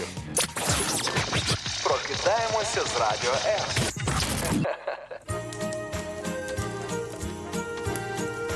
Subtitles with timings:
[0.00, 0.06] солодощів.
[1.84, 3.64] Прокидаємося з радіо М.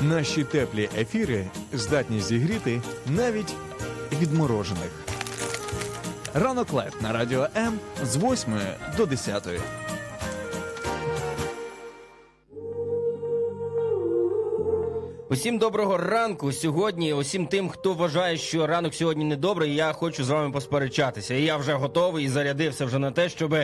[0.01, 3.53] Наші теплі ефіри здатні зігріти навіть
[4.21, 4.91] відморожених.
[6.33, 8.59] Ранок live на радіо М з 8
[8.97, 9.47] до 10.
[15.35, 16.51] Усім доброго ранку.
[16.51, 21.33] Сьогодні, усім тим, хто вважає, що ранок сьогодні недобрий, я хочу з вами посперечатися.
[21.33, 23.55] І я вже готовий і зарядився вже на те, щоб,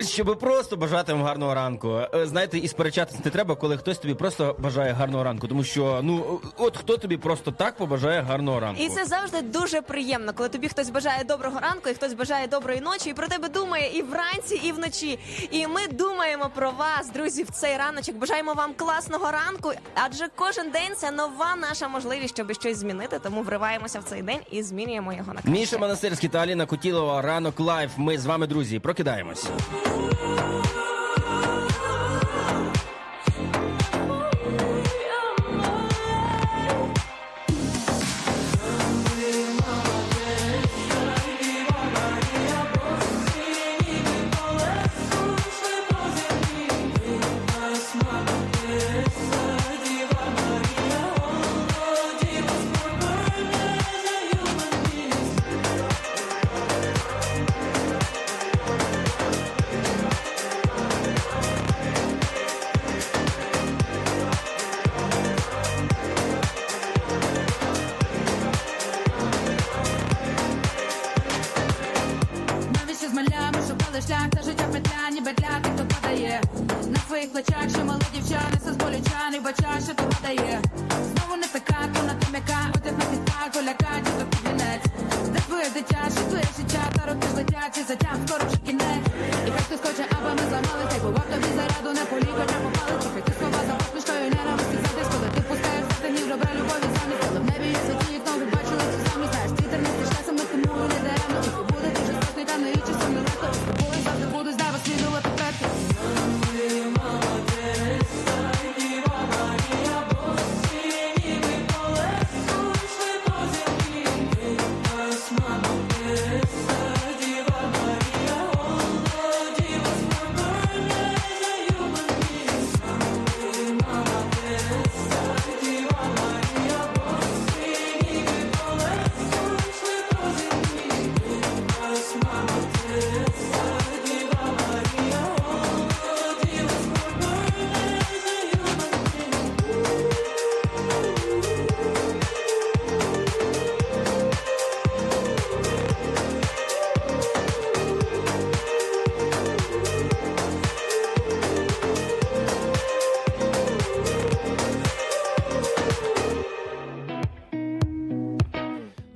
[0.00, 2.00] щоб просто бажати вам гарного ранку.
[2.14, 5.48] Е, Знаєте, і сперечатися не треба, коли хтось тобі просто бажає гарного ранку.
[5.48, 8.82] Тому що ну от хто тобі просто так побажає гарного ранку.
[8.82, 12.80] І це завжди дуже приємно, коли тобі хтось бажає доброго ранку, і хтось бажає доброї
[12.80, 15.18] ночі, і про тебе думає і вранці, і вночі.
[15.50, 18.16] І ми думаємо про вас, друзі, в цей раночок.
[18.16, 23.18] Бажаємо вам класного ранку, адже кожен день це нова наша можливість, щоб щось змінити.
[23.18, 25.50] Тому вриваємося в цей день і змінюємо його на краще.
[25.50, 27.22] Міша Монастирський та Аліна Кутілова.
[27.22, 27.90] Ранок live.
[27.96, 29.46] Ми з вами, друзі, прокидаємось.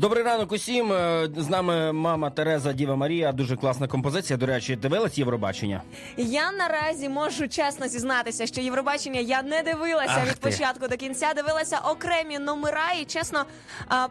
[0.04, 0.92] Добрий ранок усім.
[0.92, 3.32] Е, З нами мама Тереза Діва Марія.
[3.32, 4.36] Дуже класна композиція.
[4.36, 5.82] До речі, дивилась Євробачення?
[6.16, 10.50] Я наразі можу чесно зізнатися, що Євробачення я не дивилася Ах від ти.
[10.50, 11.32] початку до кінця.
[11.36, 13.44] Дивилася окремі номера, і чесно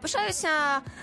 [0.02, 0.48] пишаюся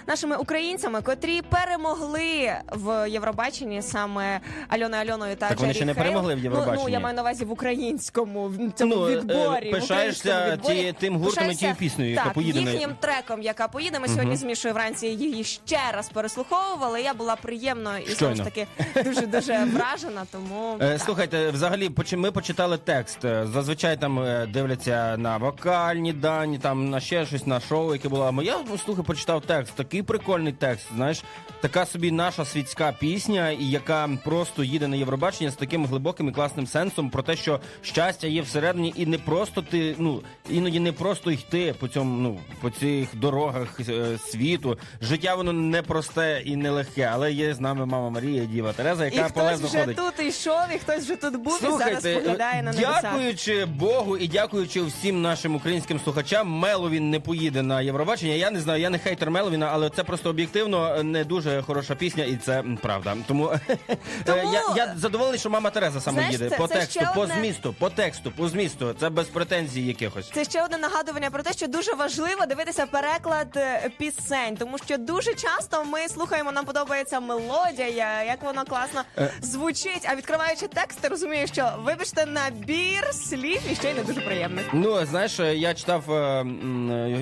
[0.07, 6.03] нашими українцями, котрі перемогли в Євробаченні саме Альоною Альоною та Так вони ще не Хейл.
[6.03, 6.84] перемогли в Ну, Євробаченні.
[6.84, 9.72] ну я маю на увазі в українському в цьому Ну, е, відборі.
[9.72, 10.75] пишаєшся відборі.
[10.75, 14.00] ті- тим гуртом і тією піснею, яка поїде їхнім треком, яка поїде.
[14.00, 17.02] Ми сьогодні з Мішою вранці її ще раз переслуховували.
[17.02, 18.68] Я була приємно і знову ж таки
[19.03, 20.25] дуже дуже вражена.
[20.31, 21.00] Тому Е.
[21.00, 23.25] Слухайте, взагалі, ми почитали текст.
[23.25, 28.09] Е, Зазвичай там е, дивляться на вокальні дані, там на ще щось на шоу, яке
[28.09, 28.34] було.
[28.40, 29.75] А я слухай, почитав текст.
[29.75, 30.88] Такий прикольний текст.
[30.96, 31.24] Знаєш,
[31.62, 36.31] така собі наша світська пісня, і яка просто їде на Євробачення з таким глибоким і
[36.31, 40.92] класним сенсом про те, що щастя є всередині, і не просто ти, ну іноді не
[40.92, 44.70] просто йти по цьому, ну по цих дорогах е, світу.
[45.01, 49.29] Життя воно непросте і нелегке, але є з нами мама Марія, Діва Тереза, І яка
[49.29, 49.95] хтось полезно вже ходить.
[49.97, 53.00] тут йшов, і хтось вже тут був і зараз поглядає на небеса.
[53.01, 58.33] дякуючи Богу і дякуючи всім нашим українським слухачам, Меловін не поїде на Євробачення.
[58.33, 62.24] Я не знаю, я не хейтер Меловіна, але це просто об'єктивно не дуже хороша пісня,
[62.24, 63.17] і це правда.
[63.27, 63.51] Тому,
[64.25, 67.35] Тому- я, я задоволений, що мама Тереза саме їде це- по це тексту, по одне-
[67.39, 68.95] змісту, по тексту, по змісту.
[69.00, 70.29] Це без претензій якихось.
[70.33, 74.98] Це ще одне нагадування про те, що дуже важливо дивитися переклад е, пісень, тому що
[74.98, 79.31] дуже часто ми слухаємо, нам подобається мелодія, як воно класно Е.
[79.42, 80.08] звучить.
[80.10, 84.66] А відкриваючи текст, ти розумієш, що вибачте набір слів і ще й не дуже приємних.
[84.74, 86.46] Ну, знаєш, я читав, е,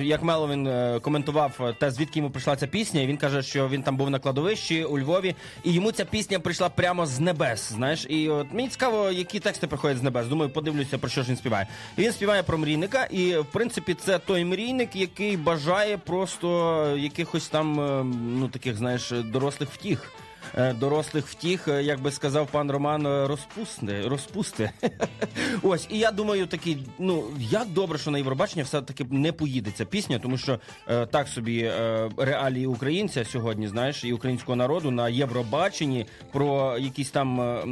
[0.02, 3.00] як Меловін е, коментував те, звідки йому прийшла ця пісня.
[3.00, 5.34] І він каже, що він там був на кладовищі у Львові,
[5.64, 7.72] і йому ця пісня прийшла прямо з небес.
[7.72, 10.26] Знаєш, і от мені цікаво, які тексти приходять з небес.
[10.26, 11.66] Думаю, подивлюся, про що ж він співає.
[11.96, 16.96] І він співає про мрійника, і в принципі це той мрійник, який бажає просто
[17.30, 18.04] якихось там, е,
[18.38, 20.12] ну таких, знаєш, дорослих втіх.
[20.58, 24.70] Е, Дорослих втіх, е, як би сказав пан Роман, е, розпусти, розпусти.
[25.62, 29.84] Ось, і я думаю, такий, ну як добре, що на Євробачення все-таки не поїде ця
[29.84, 35.08] пісня, тому що е, так собі е, реалії українця сьогодні, знаєш, і українського народу на
[35.08, 37.64] Євробаченні про якісь там, е,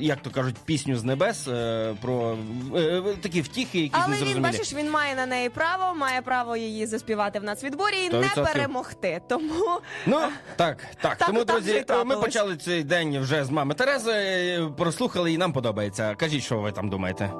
[0.00, 2.36] як то кажуть, пісню з небес, е, про
[2.74, 6.56] е, е, такі втіхи, якісь Але він бачиш, він має на неї право, має право
[6.56, 8.54] її заспівати в нацвідборі і Сто не відсотків.
[8.54, 9.20] перемогти.
[9.28, 10.20] Тому Ну
[10.56, 11.16] так, так.
[11.16, 15.52] Так, Тому, так друзі, ми почали цей день вже з мами Терези, прослухали і нам
[15.52, 16.14] подобається.
[16.14, 17.32] Кажіть, що ви там думаєте?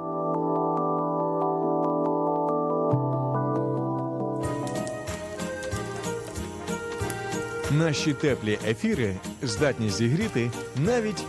[7.71, 11.23] Наші теплі ефіри здатні зігріти навіть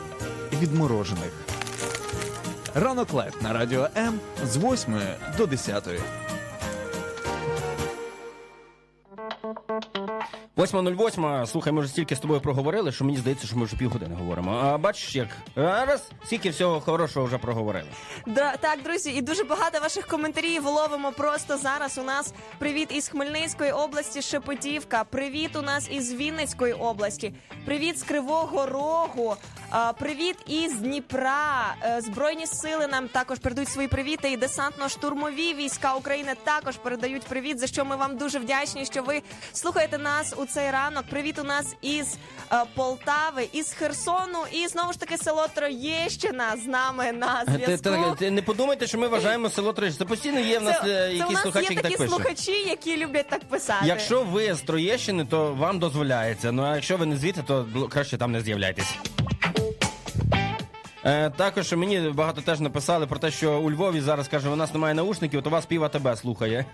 [0.62, 1.32] відморожених.
[2.74, 4.94] Ранок live на радіо М з 8
[5.38, 5.88] до 10.
[10.56, 14.14] 8.08, слухай, ми вже стільки з тобою проговорили, що мені здається, що ми вже півгодини
[14.14, 14.52] говоримо.
[14.52, 17.88] А бачиш, як раз, стільки всього хорошого вже проговорили.
[18.26, 21.98] Да, так, друзі, і дуже багато ваших коментарів ловимо просто зараз.
[21.98, 25.04] У нас привіт із Хмельницької області, Шепетівка.
[25.04, 27.34] Привіт у нас із Вінницької області.
[27.64, 29.36] Привіт з Кривого Рогу.
[29.98, 31.74] Привіт із Дніпра.
[31.82, 34.32] Е, Збройні сили нам також передають свої привіти.
[34.32, 37.58] І десантно-штурмові війська України також передають привіт.
[37.58, 41.04] За що ми вам дуже вдячні, що ви слухаєте нас у цей ранок.
[41.10, 42.14] Привіт у нас із
[42.52, 47.88] е, Полтави, із Херсону, і знову ж таки село Троєщина з нами на Ти, зв'язку.
[47.90, 50.04] ти, ти не подумайте, що ми вважаємо село Троєщина.
[50.04, 51.96] Це постійно є в нас Це, е, це у якісь нас слухачі, є які такі
[51.96, 52.14] так пишуть.
[52.14, 53.86] слухачі, які люблять так писати.
[53.86, 56.52] Якщо ви з Троєщини, то вам дозволяється.
[56.52, 58.94] Ну а якщо ви не звідти, то бл- краще там не з'являйтесь.
[61.08, 64.74] Е, також мені багато теж написали про те, що у Львові зараз каже, у нас
[64.74, 66.64] немає наушників, то вас пів АТБ слухає.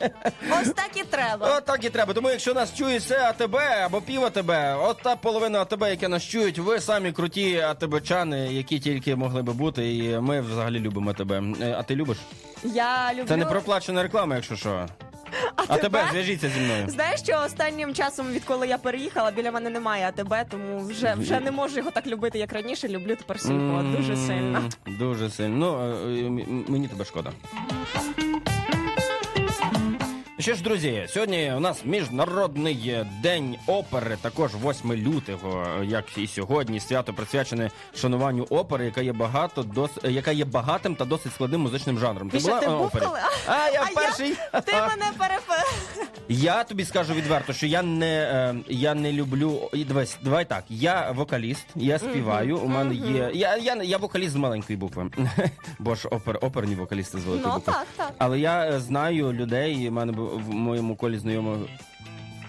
[0.60, 1.56] ось так і треба.
[1.56, 2.12] От так і треба.
[2.12, 4.50] Тому якщо нас чує все АТБ або пів АТБ,
[4.80, 9.52] от та половина АТБ, яке нас чують, ви самі круті АТБчани, які тільки могли би
[9.52, 9.96] бути.
[9.96, 11.42] І ми взагалі любимо тебе.
[11.78, 12.18] А ти любиш?
[12.64, 13.28] Я люблю.
[13.28, 14.86] Це не проплачена реклама, якщо що.
[15.68, 16.84] А тебе зв'яжіться зі мною.
[16.88, 21.50] Знаєш, що останнім часом, відколи я переїхала, біля мене немає АТБ, тому вже вже не
[21.50, 22.88] можу його так любити, як раніше.
[22.88, 24.70] Люблю тепер сільпо дуже сильно.
[24.86, 25.56] Дуже сильно.
[25.56, 27.30] Ну, е, е, мені тебе шкода.
[30.44, 36.18] Що ж, друзі, сьогодні у нас міжнародний е, день опери, також 8 лютого, е, як
[36.18, 39.90] і сьогодні, свято присвячене шануванню опери, яка є багато дос...
[40.04, 42.30] е, яка є багатим та досить складним музичним жанром.
[42.32, 43.04] Міша, ти на був опері?
[43.04, 43.18] коли?
[43.46, 44.34] А, я А перший.
[44.64, 45.64] Ти мене перепе.
[46.28, 49.70] Я тобі скажу відверто, що я не, е, я не люблю.
[49.72, 50.64] і Дивись, давай так.
[50.68, 52.58] Я вокаліст, я співаю.
[52.58, 53.30] У мене є.
[53.34, 55.10] Я, я, я вокаліст з маленької букви.
[55.78, 57.72] Бо ж опер, оперні вокалісти з великої Ну букви.
[57.72, 58.12] так, так.
[58.18, 59.88] Але я е, знаю людей.
[59.88, 61.58] У мене бу- в моєму колі знайомих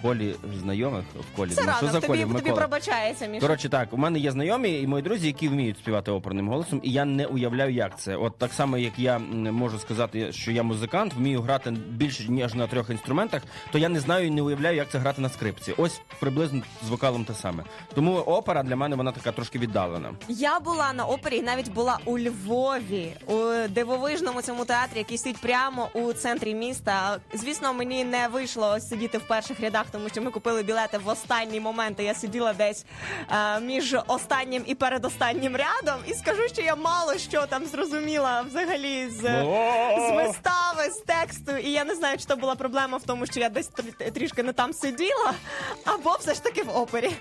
[0.01, 1.03] колі знайомих
[1.33, 1.49] в колі.
[1.49, 2.33] Це ну, що за тобі, колі?
[2.33, 3.41] тобі пробачається, Міша.
[3.41, 6.91] Коротше, так, у мене є знайомі і мої друзі, які вміють співати оперним голосом, і
[6.91, 8.15] я не уявляю, як це.
[8.15, 12.67] От так само, як я можу сказати, що я музикант, вмію грати більше ніж на
[12.67, 15.73] трьох інструментах, то я не знаю і не уявляю, як це грати на скрипці.
[15.77, 17.63] Ось приблизно з вокалом те саме.
[17.93, 20.11] Тому опера для мене вона така трошки віддалена.
[20.27, 25.37] Я була на опері і навіть була у Львові у дивовижному цьому театрі, який стоїть
[25.37, 27.17] прямо у центрі міста.
[27.33, 31.59] Звісно, мені не вийшло сидіти в перших рядах, тому що ми купили білети в останній
[31.59, 31.99] момент.
[31.99, 32.85] і Я сиділа десь
[33.31, 36.01] е, між останнім і передостаннім рядом.
[36.07, 39.21] І скажу, що я мало що там зрозуміла взагалі з,
[39.99, 41.57] з вистави, з тексту.
[41.57, 43.69] І я не знаю, чи то була проблема в тому, що я десь
[44.13, 45.33] трішки не там сиділа,
[45.85, 47.11] або все ж таки в опері.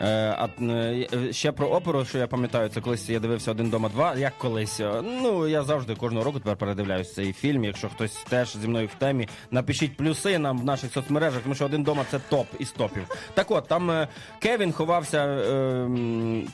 [0.00, 3.88] Е, а е, ще про оперу, що я пам'ятаю, це колись я дивився один дома
[3.88, 4.14] два.
[4.14, 4.80] Як колись.
[4.80, 7.64] е, Ну я завжди кожного року тепер передивляюсь цей фільм.
[7.64, 11.64] Якщо хтось теж зі мною в темі, напишіть плюси нам в наших соцмережах, тому що
[11.64, 13.02] один дома це топ із топів.
[13.34, 14.06] Так от там
[14.38, 15.88] Кевін ховався е,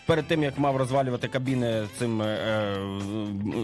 [0.06, 2.22] перед тим, як мав розвалювати кабіни цим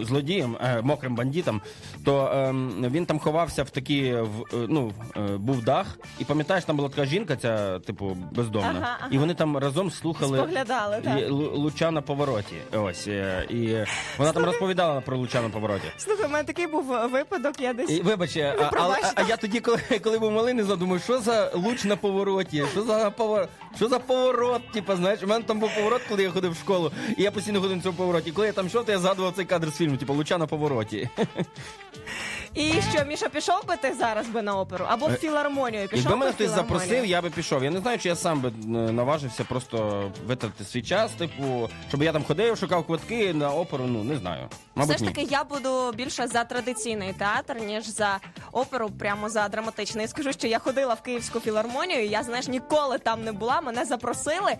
[0.01, 1.61] злодієм, е, мокрим бандитам,
[2.05, 2.53] то е,
[2.89, 6.89] він там ховався в такі в е, ну е, був дах, і пам'ятаєш, там була
[6.89, 9.07] така жінка, ця типу бездомна, Ага, ага.
[9.11, 11.31] і вони там роз, разом слухали Споглядали, так.
[11.31, 12.55] Луча на повороті.
[12.73, 13.77] Ось е, і
[14.17, 15.87] вона там розповідала про Луча на повороті.
[15.97, 19.11] Слухай, у мене такий був випадок, я десь І, вибач, а, а, Пробачте.
[19.15, 22.83] а я тоді, коли, коли був малий, не задумав, що за луч на повороті, що
[22.83, 26.51] за поворот, що за поворот, типу, знаєш, у мене там був поворот, коли я ходив
[26.51, 28.31] в школу, і я постійно ходив на цьому повороті.
[28.31, 31.09] Коли я там йшов, то я згадував цей кадр з фільму, типу, луча на повороті.
[32.53, 34.85] І що, Міша, пішов би ти зараз би на оперу?
[34.89, 35.87] Або в Е, філармонію?
[35.87, 36.79] Пішов Якби би мене в хтось філармонію?
[36.79, 37.63] запросив, я би пішов.
[37.63, 38.51] Я не знаю, чи я сам би е,
[38.91, 44.03] наважився просто витратити свій час, типу, щоб я там ходив, шукав квитки на оперу, ну
[44.03, 44.49] не знаю.
[44.75, 45.15] Мабуть, Все ж ні.
[45.15, 48.19] таки, я буду більше за традиційний театр, ніж за
[48.51, 50.07] оперу, прямо за драматичний.
[50.07, 53.85] Скажу, що я ходила в Київську філармонію, і я, знаєш, ніколи там не була, мене
[53.85, 54.55] запросили.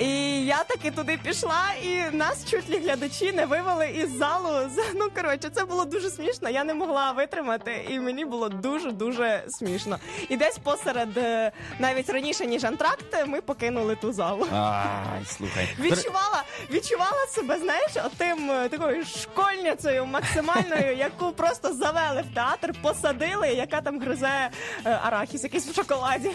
[0.00, 0.06] І
[0.46, 4.48] я таки туди пішла, і нас чуть ли глядачі не вивели із залу.
[4.94, 6.48] Ну, коротше, це було дуже смішно.
[6.50, 9.98] Я не могла витримати, і мені було дуже-дуже смішно.
[10.28, 14.46] І десь посеред, е, навіть раніше, ніж антракт, ми покинули ту залу.
[14.52, 15.68] Ай, слухай.
[15.80, 23.48] Відчувала, відчувала себе, знаєш, отим е, такою школьницею максимальною, яку просто завели в театр, посадили,
[23.48, 24.50] яка там гризе
[24.84, 26.30] е, арахіс якийсь в шоколаді.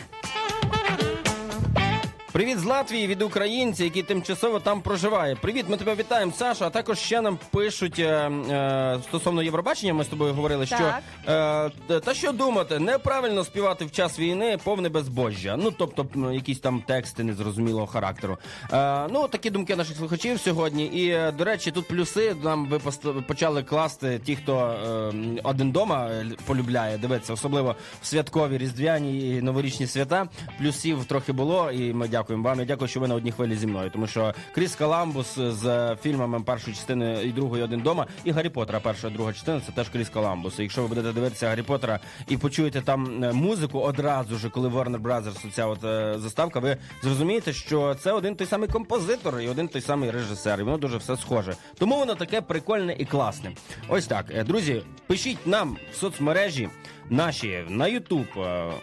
[2.33, 5.35] Привіт з Латвії від українців, які тимчасово там проживає.
[5.35, 6.67] Привіт, ми тебе вітаємо, Саша.
[6.67, 9.93] А також ще нам пишуть е, е, стосовно Євробачення.
[9.93, 10.93] Ми з тобою говорили, що
[11.27, 15.57] е, та що думати, неправильно співати в час війни повне безбожжя.
[15.57, 18.37] Ну тобто якісь там тексти незрозумілого характеру.
[18.73, 20.85] Е, ну такі думки наших слухачів сьогодні.
[20.85, 22.79] І е, до речі, тут плюси нам ви
[23.27, 25.13] почали класти ті, хто е,
[25.43, 26.11] один дома
[26.45, 30.27] полюбляє, дивиться, особливо в святкові різдвяні і новорічні свята.
[30.59, 32.59] Плюсів трохи було, і ми дякуємо вам.
[32.59, 33.89] Я дякую, що ви на одній хвилі зі мною.
[33.89, 38.79] Тому що Кріс Коламбус з фільмами першої частини і другої один дома, і Гаррі Поттера
[38.79, 40.59] перша друга частина це теж Кріс Коламбус.
[40.59, 44.69] І якщо ви будете дивитися Гаррі Поттера і почуєте там е, музику одразу ж, коли
[44.69, 49.47] Warner Brothers, ця от е, заставка, ви зрозумієте, що це один той самий композитор і
[49.47, 50.59] один той самий режисер.
[50.59, 51.55] І воно дуже все схоже.
[51.77, 53.51] Тому воно таке прикольне і класне.
[53.87, 56.69] Ось так, Е, друзі, пишіть нам в соцмережі.
[57.09, 58.25] Наші на Ютуб,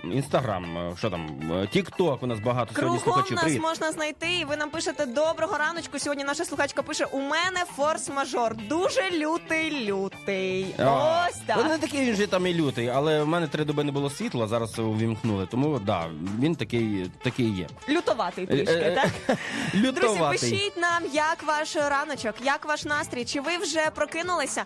[0.05, 1.29] Інстаграм, що там,
[1.73, 2.23] Тікток.
[2.23, 3.35] У нас багато сьогодні Кругом слухачів.
[3.37, 3.63] нас Привіт.
[3.63, 5.99] можна знайти, і ви нам пишете доброго раночку.
[5.99, 10.75] Сьогодні наша слухачка пише: у мене форс-мажор, дуже лютий, лютий.
[10.79, 13.85] А, Ось Ну, не такий він же там і лютий, але в мене три доби
[13.85, 15.47] не було світла, зараз увімкнули.
[15.51, 16.07] Тому да,
[16.41, 17.67] він такий, такий є.
[17.89, 18.95] Лютоватий Е, трішки, е,
[19.27, 19.39] так?
[19.75, 20.39] Друзі, Лютоватий.
[20.51, 24.65] пишіть нам, як ваш раночок, як ваш настрій, чи ви вже прокинулися?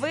[0.00, 0.10] Ви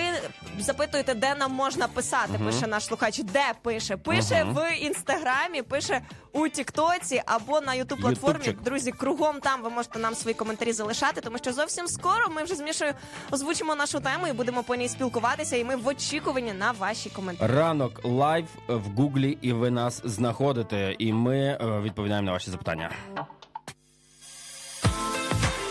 [0.58, 2.32] запитуєте, де нам можна писати.
[2.46, 3.96] Пише наш слухач, де пише?
[3.96, 6.00] Пише в інстаграмі, пише
[6.32, 8.34] у Тіктоці або на Ютуб платформі.
[8.34, 8.62] Ютубчик.
[8.62, 12.54] Друзі, кругом там ви можете нам свої коментарі залишати, тому що зовсім скоро ми вже
[12.54, 12.94] з Мішою
[13.30, 15.56] озвучимо нашу тему і будемо по ній спілкуватися.
[15.56, 17.52] І ми в очікуванні на ваші коментарі.
[17.52, 22.90] Ранок live в Гуглі, і ви нас знаходите, і ми е, відповідаємо на ваші запитання.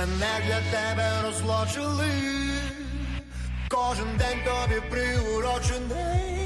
[0.00, 2.10] Мене для тебе розлучили,
[3.68, 6.39] кожен день тобі приурочений,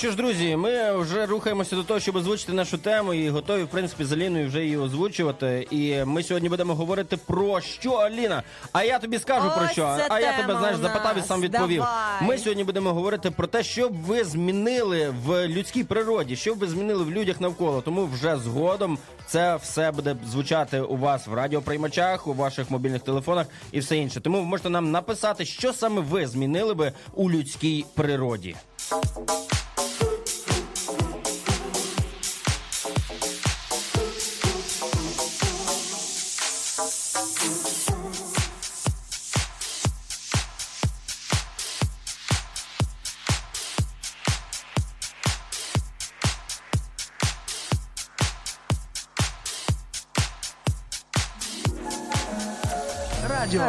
[0.00, 3.68] що ж, друзі, ми вже рухаємося до того, щоб озвучити нашу тему, і готові, в
[3.68, 5.66] принципі, з Аліною вже її озвучувати.
[5.70, 8.42] І ми сьогодні будемо говорити про що, Аліна?
[8.72, 9.82] А я тобі скажу про що.
[9.82, 11.80] це А я тебе знаєш у запитав і сам відповів.
[11.80, 12.28] Давай.
[12.28, 16.58] Ми сьогодні будемо говорити про те, що б ви змінили в людській природі, що б
[16.58, 17.80] ви змінили в людях навколо.
[17.80, 23.46] Тому вже згодом це все буде звучати у вас в радіоприймачах, у ваших мобільних телефонах
[23.72, 24.20] і все інше.
[24.20, 28.56] Тому ви можете нам написати, що саме ви змінили би у людській природі.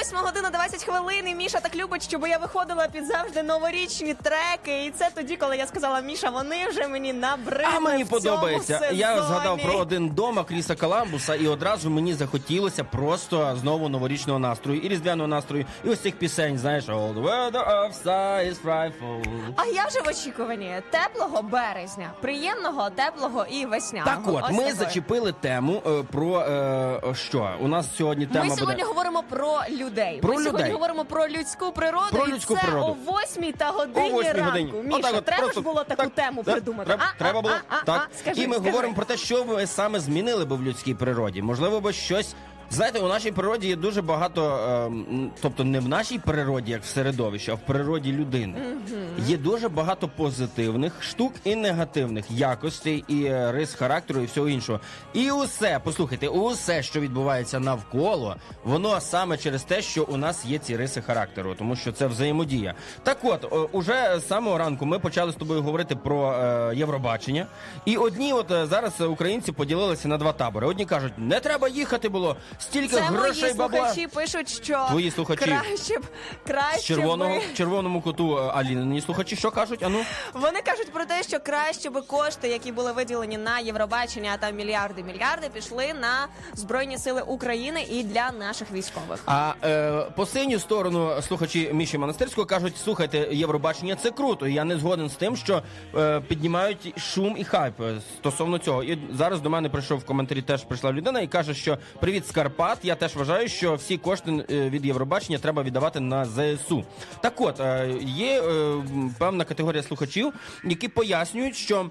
[0.00, 1.28] 8 година 20 хвилин.
[1.28, 4.84] і Міша так любить, щоб я виходила під завжди новорічні треки.
[4.84, 8.20] І це тоді, коли я сказала, Міша, вони вже мені набридли А мені в цьому
[8.22, 8.90] подобається.
[8.92, 14.80] Я згадав про один дома Кріса Каламбуса, і одразу мені захотілося просто знову новорічного настрою
[14.80, 16.58] і різдвяного настрою, і ось цих пісень.
[16.58, 19.22] Знаєш, All the weather outside is frightful.
[19.56, 24.16] А я вже в очікуванні теплого березня, приємного, теплого і весняного.
[24.16, 24.72] Так, от Ось ми такої.
[24.72, 28.60] зачепили тему е, про е, що у нас сьогодні тема Ми буде.
[28.60, 29.87] сьогодні говоримо про людей.
[30.22, 32.06] Про Ми сьогодні говоримо про людську природу.
[32.10, 32.96] Про і це природу.
[33.06, 34.50] о восьмій та годині О восьмій ранку.
[34.50, 34.72] годині.
[34.84, 36.86] Міша, Отак от, треба просто ж було таку так, тему так, придумати.
[36.86, 38.08] Треба, А, треба а, було а, а, так.
[38.14, 38.70] а, скажи, і ми скажи.
[38.70, 41.42] говоримо про те, що ви саме змінили би в людській природі.
[41.42, 42.34] Можливо, би щось.
[42.70, 46.86] Знаєте, у нашій природі є дуже багато, ем, тобто не в нашій природі, як в
[46.86, 48.54] середовищі, а в природі людини.
[49.26, 54.80] Є дуже багато позитивних штук і негативних якостей і е, рис характеру і всього іншого.
[55.12, 60.58] І усе, послухайте, усе, що відбувається навколо, воно саме через те, що у нас є
[60.58, 62.74] ці риси характеру, тому що це взаємодія.
[63.02, 67.46] Так от, уже з самого ранку ми почали з тобою говорити про е, Євробачення.
[67.84, 70.66] І одні, от е, зараз українці поділилися на два табори.
[70.66, 73.78] Одні кажуть, не треба їхати було стільки Це грошей мої бабла.
[73.78, 75.44] слухачі пишуть, що Твої слухачі.
[75.44, 76.02] краще б
[76.46, 77.40] краще З червоного би...
[77.56, 79.82] червоному коту е, Алінині слухачі, що кажуть?
[79.82, 79.98] Ану
[80.34, 84.56] Вони кажуть про те, що краще би кошти, які були виділені на Євробачення, а там
[84.56, 89.20] мільярди мільярди, пішли на збройні сили України і для наших військових.
[89.26, 94.46] А е, по синю сторону слухачі Міші Монастирського кажуть: слухайте, Євробачення це круто.
[94.46, 95.62] І Я не згоден з тим, що
[95.96, 98.82] е, піднімають шум і хайп е, стосовно цього.
[98.84, 102.47] І зараз до мене прийшов в коментарі, теж прийшла людина і каже, що привіт, скарб.
[102.48, 102.78] Карпат.
[102.82, 106.84] Я теж вважаю, що всі кошти е, від Євробачення треба віддавати на ЗСУ.
[107.20, 108.82] Так от, е, є е,
[109.18, 110.32] певна категорія слухачів,
[110.64, 111.90] які пояснюють, що.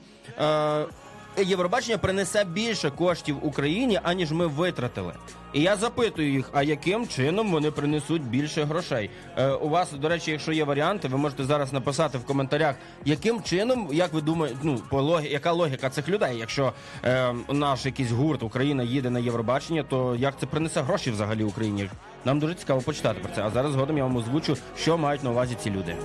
[1.44, 5.14] Євробачення принесе більше коштів Україні, аніж ми витратили.
[5.54, 9.10] І я запитую їх, а яким чином вони принесуть більше грошей?
[9.38, 13.44] Е, у вас, до речі, якщо є варіанти, ви можете зараз написати в коментарях, яким
[13.44, 16.38] чином, як ви думаєте, ну по логі, яка логіка цих людей?
[16.38, 16.74] Якщо
[17.04, 21.90] е, наш якийсь гурт Україна їде на Євробачення, то як це принесе гроші взагалі Україні?
[22.26, 23.44] Нам дуже цікаво почитати про це.
[23.44, 25.96] А зараз згодом я вам озвучу, що мають на увазі ці люди.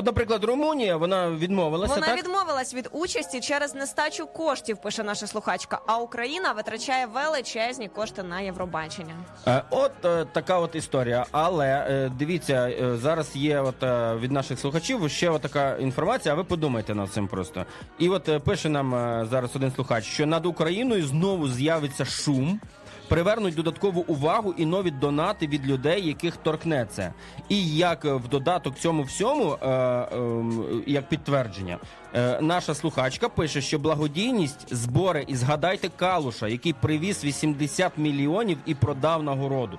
[0.00, 1.94] От, наприклад, Румунія вона відмовилася.
[1.94, 2.18] Вона так?
[2.18, 5.80] відмовилась від участі через нестачу коштів, пише наша слухачка.
[5.86, 9.14] А Україна витрачає величезні кошти на Євробачення.
[9.46, 11.26] Е, От е, така от історія.
[11.30, 16.34] Але е, дивіться, е, зараз є от е, від наших слухачів ще от така інформація.
[16.34, 17.64] А ви подумайте над цим просто.
[17.98, 22.60] І от е, пише нам е, зараз один слухач, що над Україною знову з'явиться шум.
[23.10, 27.14] Привернуть додаткову увагу і нові донати від людей, яких торкнеться.
[27.48, 29.68] І як е, в додаток цьому всьому, е,
[30.12, 31.78] ем, як підтвердження,
[32.14, 38.74] е, наша слухачка пише, що благодійність збори і згадайте Калуша, який привіз 80 мільйонів і
[38.74, 39.78] продав нагороду.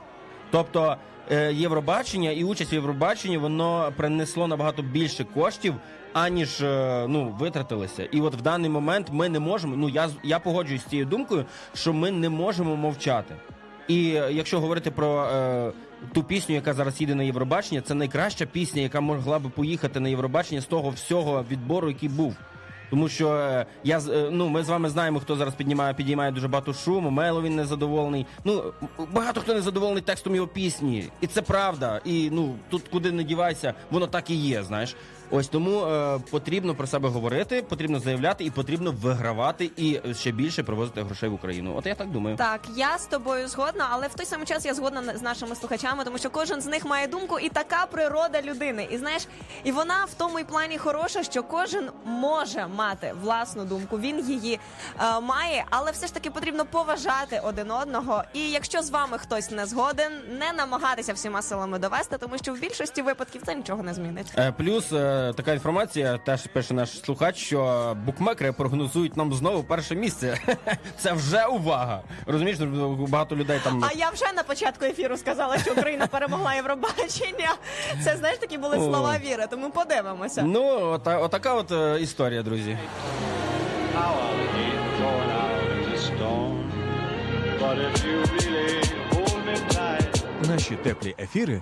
[0.51, 0.95] Тобто
[1.31, 5.75] е, Євробачення і участь в Євробаченні воно принесло набагато більше коштів,
[6.13, 8.04] аніж е, ну витратилося.
[8.04, 9.76] І от в даний момент ми не можемо.
[9.76, 13.36] Ну я я погоджуюсь з цією думкою, що ми не можемо мовчати.
[13.88, 15.71] І е, якщо говорити про е,
[16.13, 20.10] ту пісню, яка зараз їде на Євробачення, це найкраща пісня, яка могла би поїхати на
[20.10, 22.36] Євробачення з того всього відбору, який був.
[22.89, 26.74] Тому що е, я ну ми з вами знаємо, хто зараз піднімає підіймає дуже багато
[26.74, 27.10] шуму.
[27.10, 28.26] Мело він незадоволений.
[28.45, 28.74] Ну
[29.12, 32.02] багато хто не задоволений текстом його пісні, і це правда.
[32.06, 34.63] І ну тут куди не дівайся, воно так і є.
[34.63, 34.95] Знаєш,
[35.31, 40.63] ось тому е, потрібно про себе говорити, потрібно заявляти і потрібно вигравати і ще більше
[40.63, 41.75] привозити грошей в Україну.
[41.77, 42.35] От я так думаю.
[42.35, 46.03] Так, я з тобою згодна, але в той самий час я згодна з нашими слухачами,
[46.03, 48.87] тому що кожен з них має думку, і така природа людини.
[48.91, 49.27] І знаєш,
[49.63, 53.99] і вона в тому й плані хороша, що кожен може мати власну думку.
[53.99, 54.59] Він її
[54.99, 58.23] е, має, але все ж таки потрібно поважати один одного.
[58.33, 62.59] І якщо з вами хтось не згоден, не намагатися всіма силами довести, тому що в
[62.59, 64.31] більшості випадків це нічого не змінить.
[64.37, 69.95] Е, Плюс е, така інформація, теж пише наш слухач, що букмекери прогнозують нам знову перше
[69.95, 70.38] місце.
[70.97, 72.01] Це вже увага.
[72.25, 72.60] Розумієш,
[73.10, 73.84] багато людей там.
[73.84, 77.55] А я вже на початку ефіру сказала, що Україна перемогла Євробачення.
[78.03, 79.47] Це знаєш такі були слова віри.
[79.49, 80.43] Тому подивимося.
[80.43, 82.77] Ну, ота, отака от е, історія, друзі.
[90.47, 91.62] Наші теплі ефіри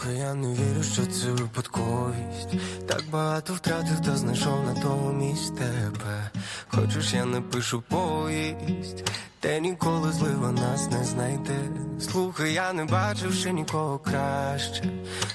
[0.00, 2.48] Слухай, я не вірю, що це випадковість.
[2.86, 6.30] Так багато втратив, та знайшов на тому місці тебе.
[6.68, 9.04] Хочеш, я напишу повість,
[9.40, 11.58] де ніколи злива нас не знайде.
[12.00, 14.84] Слухай, я не бачив ще нікого краще.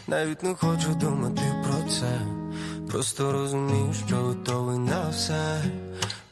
[0.08, 2.22] Навіть не хочу думати про це.
[2.92, 5.64] Просто розумію, що готовий на все.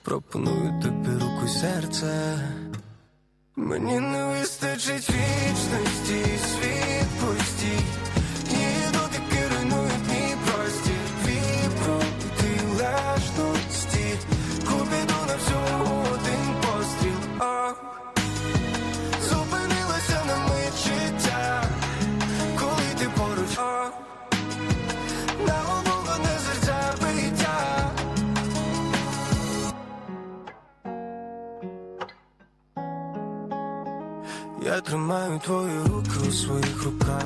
[0.02, 2.38] Пропоную тобі руку й серце.
[3.56, 8.03] Мені не вистачить вічності, світ пустій.
[34.84, 37.24] Тримаю твої руки у своїх руках.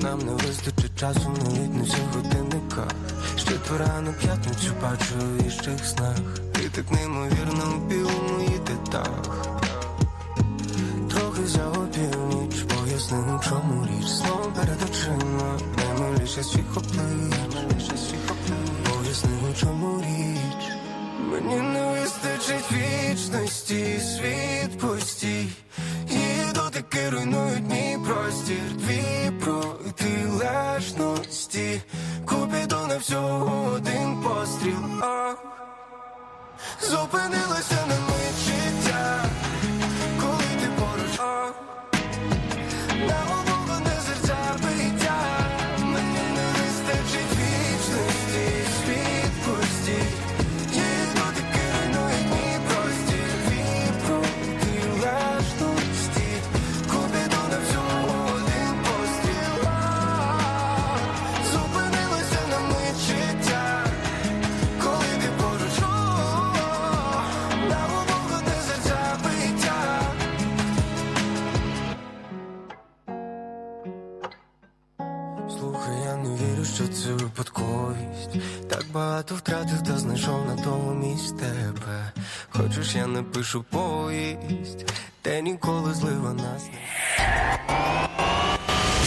[0.00, 2.88] Нам не вистачить часу навіть на всіх годинниках.
[3.36, 6.16] Ще твора на п'ятницю бачу у віщих снах.
[6.52, 9.46] Ти так неймовірно у білому їдетах.
[11.10, 14.06] Трохи за опівніч, поясни, у чому річ.
[14.06, 17.90] Знову перед очима, наймиліше всіх облич.
[18.84, 20.72] Поясни, у чому річ.
[21.30, 25.48] Мені не вистачить вічності, світ пустій.
[26.76, 28.62] Її руйнують мій простір.
[28.86, 31.82] Твій протилежності.
[32.26, 35.02] Купіду на всього один постріл.
[35.02, 35.34] а
[36.82, 39.25] зупинилося на мить життя.
[76.06, 78.30] Я не вірю, що це випадковість.
[78.68, 82.12] Так багато втратив та знайшов на тому місць тебе.
[82.48, 84.92] Хочеш, я напишу повість,
[85.24, 86.78] де ніколи злива нас не.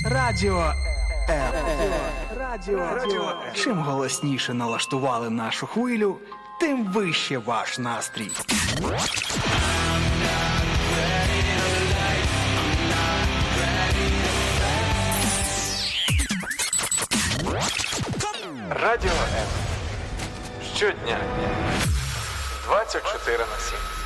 [0.10, 0.74] Радіо
[2.38, 3.34] Радіо.
[3.54, 6.18] Чим голосніше налаштували нашу хвилю,
[6.60, 8.32] тим вище ваш настрій.
[20.80, 21.18] Щодня.
[22.66, 23.99] 24 на 7.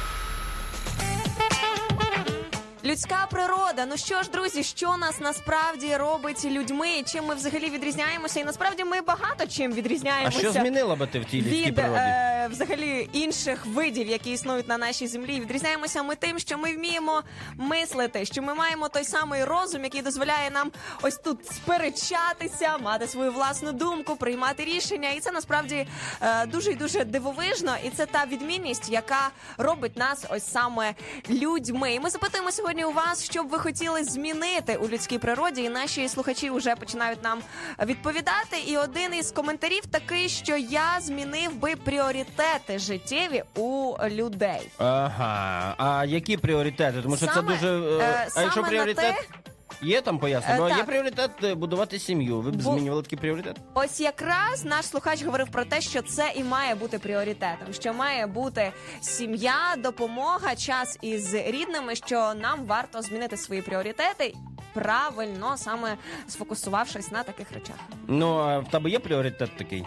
[2.86, 3.86] Людська природа.
[3.90, 6.88] Ну що ж, друзі, що нас насправді робить людьми?
[7.06, 8.40] Чим ми взагалі відрізняємося?
[8.40, 10.40] І насправді ми багато чим А відрізняємося.
[10.40, 12.00] що змінила би ти в тій людській від природі?
[12.00, 15.40] е, взагалі інших видів, які існують на нашій землі.
[15.40, 17.24] Відрізняємося ми тим, що ми вміємо
[17.58, 23.32] мислити, що ми маємо той самий розум, який дозволяє нам ось тут сперечатися, мати свою
[23.32, 25.10] власну думку, приймати рішення.
[25.10, 25.88] І це насправді
[26.22, 27.76] е, дуже і дуже дивовижно.
[27.84, 30.94] І це та відмінність, яка робить нас ось саме
[31.30, 31.94] людьми.
[31.94, 35.62] І ми запитуємо сьогодні у вас, що б ви хотіли змінити у людській природі.
[35.64, 37.40] І наші слухачі вже починають нам
[37.86, 38.58] відповідати.
[38.68, 44.70] І один із коментарів такий, що я змінив би пріоритети життєві у людей.
[44.78, 45.76] Ага.
[45.78, 47.02] А які пріоритети?
[47.04, 47.68] Тому що це дуже.
[48.02, 49.06] е, а саме якщо пріоритет.
[49.06, 49.53] на те-
[49.84, 50.56] Є там пояснення?
[50.56, 50.86] Е, Бо є так.
[50.86, 52.42] пріоритет е, будувати сім'ю.
[52.42, 53.56] Ви б Бо- змінювали такий пріоритет?
[53.74, 58.28] Ось якраз наш слухач говорив про те, що це і має бути пріоритетом, що має
[58.28, 64.34] бути сім'я, допомога, час із рідними, що нам варто змінити свої пріоритети.
[64.74, 67.76] Правильно, саме сфокусувавшись на таких речах,
[68.08, 69.84] Ну, а в тебе є пріоритет такий?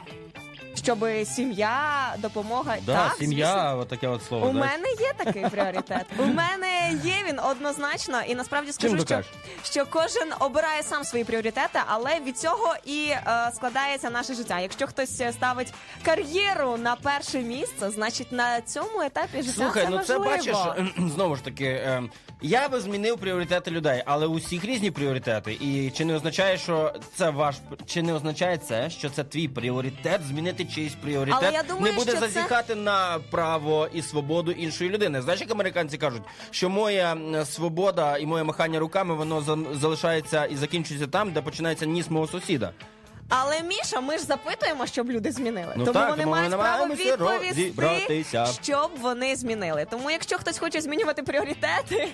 [0.87, 3.79] Щоб сім'я, допомога Да, так, сім'я, звісно.
[3.79, 4.47] от таке от слово.
[4.47, 4.73] У знаєш.
[4.73, 6.07] мене є такий пріоритет.
[6.19, 9.23] У мене є він однозначно, і насправді скажу, Чим що,
[9.63, 14.61] що кожен обирає сам свої пріоритети, але від цього і е, складається наше життя.
[14.61, 19.99] Якщо хтось ставить кар'єру на перше місце, значить на цьому етапі життя Слухай, це ну
[19.99, 20.57] це бачиш,
[21.15, 22.03] знову ж таки, е,
[22.43, 25.53] я би змінив пріоритети людей, але у всіх різні пріоритети.
[25.61, 30.21] І чи не означає, що це ваш чи не означає це, що це твій пріоритет,
[30.23, 34.53] змінити чийсь пріоритет Але я думаю, не буде що це- зазіхати на право і свободу
[34.53, 35.23] іншої людини.
[35.23, 40.57] Знаєш, як американці кажуть, що моя свобода і моє махання руками воно за- залишається і
[40.57, 42.73] закінчується там, де починається ніс мого сусіда.
[43.29, 45.73] Але Міша, ми ж запитуємо, щоб люди змінили.
[45.77, 48.25] Ну тому так, вони тому мають право відповісти,
[48.63, 49.87] щоб вони змінили.
[49.91, 52.09] Тому, якщо хтось хоче змінювати пріоритети.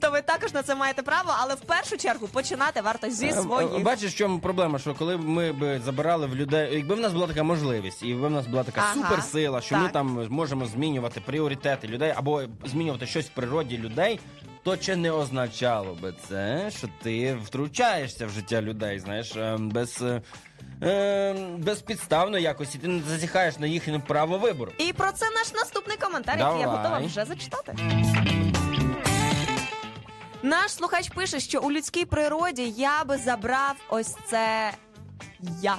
[0.00, 3.32] То ви також на це маєте право, але в першу чергу починати варто зі Е,
[3.32, 3.70] своїх.
[3.74, 4.78] е, Бачиш, в чому проблема?
[4.78, 8.30] Що коли ми б забирали в людей, якби в нас була така можливість, і в
[8.30, 9.92] нас була така Ага, суперсила, що ми так.
[9.92, 14.20] там можемо змінювати пріоритети людей або змінювати щось в природі людей,
[14.64, 20.02] то чи не означало би це, що ти втручаєшся в життя людей, знаєш, е, без.
[20.02, 20.22] е,
[20.82, 24.72] е, Безпідставно якось і ти не зазіхаєш на їхнє право вибору.
[24.78, 26.82] І про це наш наступний коментар, який я Давай.
[26.82, 27.74] готова вже зачитати.
[30.42, 34.72] Наш слухач пише, що у людській природі я би забрав ось це
[35.62, 35.76] я.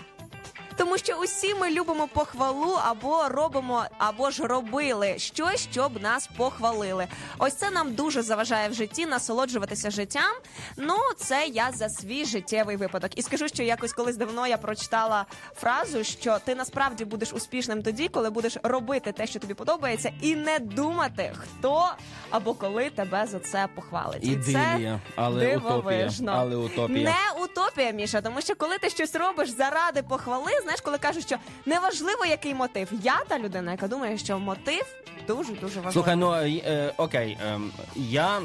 [0.78, 7.08] Тому що усі ми любимо похвалу або робимо, або ж робили щось, щоб нас похвалили.
[7.38, 10.36] Ось це нам дуже заважає в житті насолоджуватися життям.
[10.78, 13.12] Ну, це я за свій життєвий випадок.
[13.16, 18.08] І скажу, що якось колись давно я прочитала фразу, що ти насправді будеш успішним тоді,
[18.08, 21.90] коли будеш робити те, що тобі подобається, і не думати, хто
[22.30, 24.24] або коли тебе за це похвалить.
[24.24, 26.32] І це але утопія, дивовижно.
[26.38, 27.10] але утопія.
[27.10, 31.36] Не утопія, Міша, тому що коли ти щось робиш заради похвали, знаєш, коли кажуть, що
[31.66, 32.90] неважливо, який мотив.
[33.04, 34.86] Я та людина, яка думає, що мотив
[35.28, 35.94] дуже дуже важливий.
[35.94, 37.60] Слухай, ну е, е, окей, е,
[37.96, 38.42] я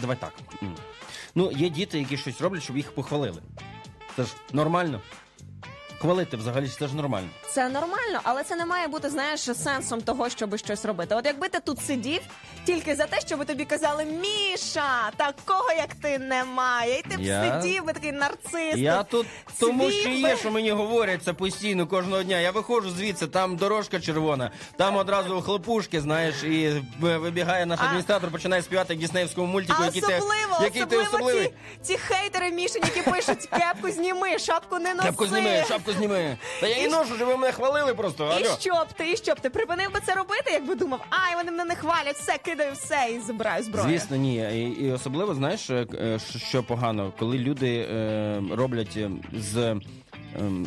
[0.00, 0.32] давай так.
[1.34, 3.42] Ну, є діти, які щось роблять, щоб їх похвалили.
[4.16, 5.00] Це ж нормально.
[5.98, 7.28] Хвалити взагалі це ж нормально.
[7.54, 11.14] Це нормально, але це не має бути, знаєш, сенсом того, щоб щось робити.
[11.14, 12.20] От якби ти тут сидів
[12.64, 17.60] тільки за те, щоб тобі казали Міша, такого як ти немає, і ти б Я-
[17.62, 18.76] сидів би такий нарцис.
[18.76, 19.26] Я тут
[19.60, 20.14] тому що би.
[20.14, 22.38] є, що мені говорять це постійно кожного дня.
[22.40, 28.62] Я виходжу звідси, там дорожка червона, там одразу хлопушки, знаєш, і вибігає наш адміністратор, починає
[28.62, 31.52] співати діснеївському мультику, А який особливо, ти, який ти особливо особливий.
[31.82, 35.08] ці, ці хейтери Мішин, які пишуть кепку зніми, шапку не носи.
[35.08, 36.36] Кепку зніми, шапку зніми.
[36.60, 38.24] Та я І і ношу, ви мене хвалили просто.
[38.40, 38.56] І Алло.
[38.60, 41.50] що б ти, і що б ти припинив би це робити, якби думав, ай, вони
[41.50, 43.88] мене не хвалять, все, кидаю все і забираю зброю.
[43.88, 44.34] Звісно, ні.
[44.36, 49.76] І, і особливо, знаєш, е, е, що- погано, коли люди е, роблять е, з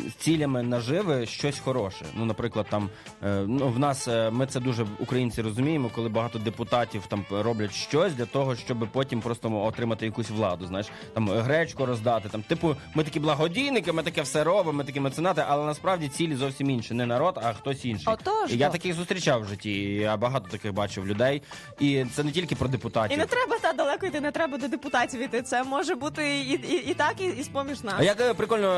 [0.08, 2.04] з цілями наживи щось хороше.
[2.14, 2.88] Ну, наприклад, там
[3.24, 7.72] е, ну, в нас е, ми це дуже українці розуміємо, коли багато депутатів там роблять
[7.72, 10.66] щось для того, щоб потім просто отримати якусь владу.
[10.66, 12.28] Знаєш, там е, гречку роздати.
[12.28, 16.34] Там, типу, ми такі благодійники, ми таке все робимо, ми такі меценати, але насправді цілі
[16.36, 16.94] зовсім інші.
[16.94, 18.12] Не народ, а хтось інший.
[18.12, 19.72] Отож, я таких зустрічав в житті.
[19.94, 21.42] Я багато таких бачив людей.
[21.80, 23.16] І це не тільки про депутатів.
[23.16, 25.42] І не треба та далеко йти, не треба до депутатів йти.
[25.42, 27.94] Це може бути і, і, і так, і, і з поміж нас.
[27.98, 28.68] А як прикольно,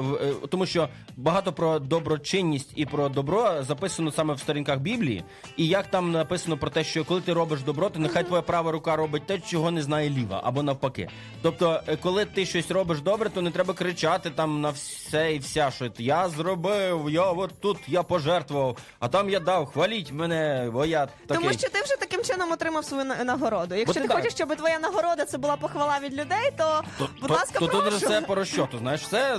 [0.00, 0.13] в-
[0.50, 5.24] тому що багато про доброчинність і про добро записано саме в сторінках Біблії,
[5.56, 8.72] і як там написано про те, що коли ти робиш добро, то нехай твоя права
[8.72, 11.08] рука робить те, чого не знає ліва, або навпаки.
[11.42, 15.38] Тобто, е, коли ти щось робиш добре, то не треба кричати там на все і
[15.38, 20.70] вся, що я зробив, я от тут я пожертвував, а там я дав, хваліть мене,
[20.72, 21.36] бо я такий.
[21.44, 23.74] Тому що ти вже таким чином отримав свою на- нагороду.
[23.74, 27.34] Якщо ти ти хочеш, щоб твоя нагорода це була похвала від людей, то, будь то,
[27.34, 27.96] ласка, то тут прошу.
[27.96, 29.38] вже все по розчоту, знаєш, все.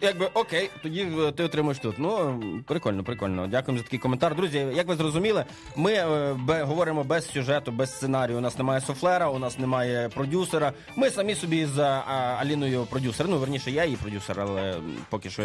[0.00, 1.98] Якби окей, тоді е, ти отримаєш тут.
[1.98, 3.46] Ну прикольно, прикольно.
[3.46, 4.36] Дякуємо за такий коментар.
[4.36, 5.44] Друзі, як ви зрозуміли,
[5.76, 8.38] ми е, говоримо без сюжету, без сценарію.
[8.38, 10.72] У нас немає софлера, у нас немає продюсера.
[10.96, 13.28] Ми самі собі з а, Аліною продюсер.
[13.28, 14.74] Ну верніше, я її продюсер, але
[15.10, 15.42] поки що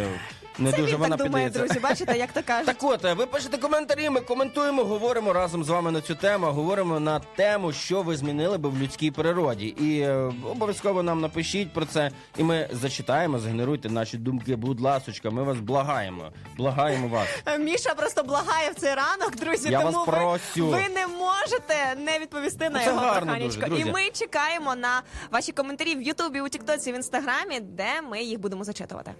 [0.60, 1.60] не Це дуже він вона так думає, піддається.
[1.76, 1.80] друзі.
[1.80, 2.66] Бачите, як то кажуть.
[2.66, 6.46] Так от, е, ви пишете коментарі, ми коментуємо, говоримо разом з вами на цю тему,
[6.46, 9.66] говоримо на тему, що ви змінили би в людській природі.
[9.68, 15.30] І е, обов'язково нам напишіть про це, і ми зачитаємо, згенеруйте наші думки, будь ласочка,
[15.30, 16.32] ми вас благаємо.
[16.58, 17.28] Благаємо вас.
[17.60, 19.70] Міша просто благає в цей ранок, друзі.
[19.70, 20.68] Я тому вас ви, просю.
[20.68, 23.62] ви не можете не відповісти на це його гарно проханечко.
[23.62, 23.90] дуже, друзі.
[23.90, 25.02] І ми чекаємо на
[25.32, 29.12] ваші коментарі в Ютубі, у Тіктоці, в Інстаграмі, де ми їх будемо зачитувати.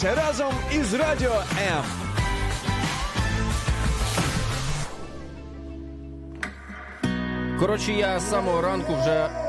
[0.00, 1.84] Прокидайся разом із Радіо М.
[7.60, 9.45] Коротше, я з самого ранку вже.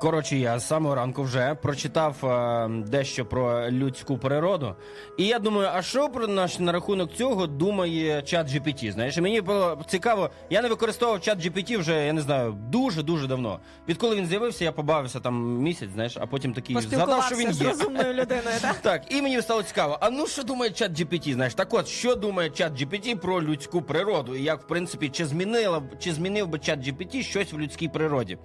[0.00, 4.74] Коротше, я з самого ранку вже прочитав е, дещо про людську природу.
[5.16, 8.92] І я думаю, а що про наш на рахунок цього думає чат GPT?
[8.92, 13.26] Знаєш, І мені було цікаво, я не використовував чат GPT вже, я не знаю, дуже-дуже
[13.26, 13.60] давно.
[13.88, 17.64] Відколи він з'явився, я побавився там місяць, знаєш, а потім такий згадав, що він Поспілкувався
[17.64, 17.74] є.
[17.74, 18.76] з розумною людиною, так?
[18.82, 19.98] Так, і мені стало цікаво.
[20.00, 21.34] А ну що думає чат GPT?
[21.34, 24.36] Знаєш, так от що думає чат GPT про людську природу?
[24.36, 28.38] І як в принципі чи змінила чи змінив би чат GPT щось в людській природі?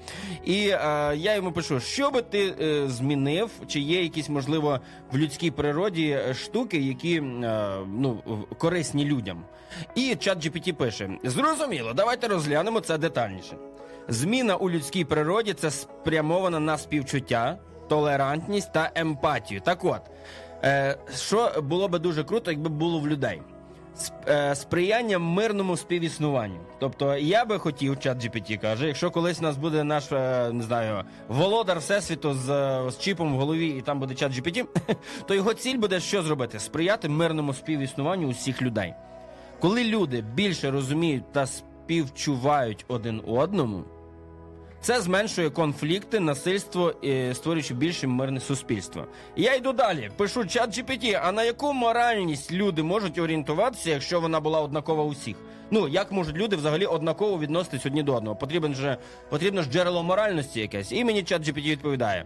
[0.45, 4.79] І е, я йому пишу, що би ти е, змінив, чи є якісь можливо
[5.11, 7.23] в людській природі е, штуки, які е,
[7.87, 8.23] ну
[8.57, 9.43] корисні людям?
[9.95, 13.57] І чат GPT пише: зрозуміло, давайте розглянемо це детальніше.
[14.07, 17.57] Зміна у людській природі це спрямована на співчуття,
[17.89, 19.61] толерантність та емпатію.
[19.61, 20.01] Так от,
[20.63, 23.41] е, що було би дуже круто, якби було в людей?
[24.27, 26.59] Е, сприяння мирному співіснуванню.
[26.79, 30.63] Тобто я би хотів, чат GPT каже, якщо колись у нас буде наш, е, не
[30.63, 34.65] знаю, володар Всесвіту з, е, з чіпом в голові, і там буде чат GPT,
[35.27, 36.59] то його ціль буде що зробити?
[36.59, 38.93] Сприяти мирному співіснуванню усіх людей.
[39.59, 43.83] Коли люди більше розуміють та співчувають один одному,
[44.83, 46.93] це зменшує конфлікти, насильство,
[47.33, 49.05] створюючи більше мирне суспільство.
[49.35, 50.11] Я йду далі.
[50.17, 55.35] Пишу чат GPT, а на яку моральність люди можуть орієнтуватися, якщо вона була однакова усіх?
[55.71, 58.35] Ну як можуть люди взагалі однаково відноситись одні до одного?
[58.35, 58.97] Потрібен же
[59.29, 60.91] потрібно ж джерело моральності якесь.
[60.91, 62.25] І мені чат GPT відповідає.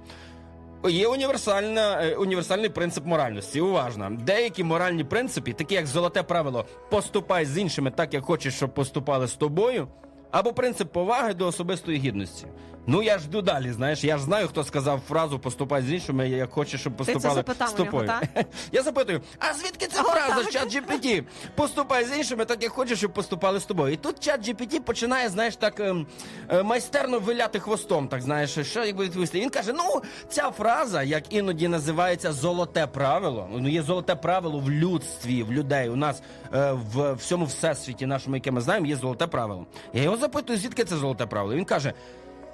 [0.90, 3.62] Є універсальна, е, універсальний принцип моральності.
[3.62, 4.18] Уважно.
[4.26, 9.28] Деякі моральні принципи, такі як золоте правило поступай з іншими так, як хочеш, щоб поступали
[9.28, 9.88] з тобою,
[10.38, 12.48] або принцип поваги до особистої гідності.
[12.90, 16.30] Ну я ж йду далі, знаєш, я ж знаю, хто сказав фразу поступай з іншими,
[16.30, 18.24] як хочеш, щоб Ти це поступали запитав з нього, так?
[18.72, 20.52] Я запитую, а звідки ця О, фраза так.
[20.52, 21.24] чат GPT?
[21.56, 23.94] Поступай з іншими, так як хочеш, щоб поступали з тобою.
[23.94, 26.08] І тут чат GPT починає, знаєш, так ем,
[26.50, 29.40] е, майстерно виляти хвостом, так знаєш, що якби відповісти.
[29.40, 33.50] Він каже: ну, ця фраза, як іноді називається золоте правило.
[33.52, 35.90] Ну, є золоте правило в людстві, в людей.
[35.90, 36.22] У нас
[36.54, 39.66] е, в всьому всесвіті нашому, яке ми знаємо, є золоте правило.
[39.94, 41.56] Я його запитую, звідки це золоте правило.
[41.56, 41.94] Він каже.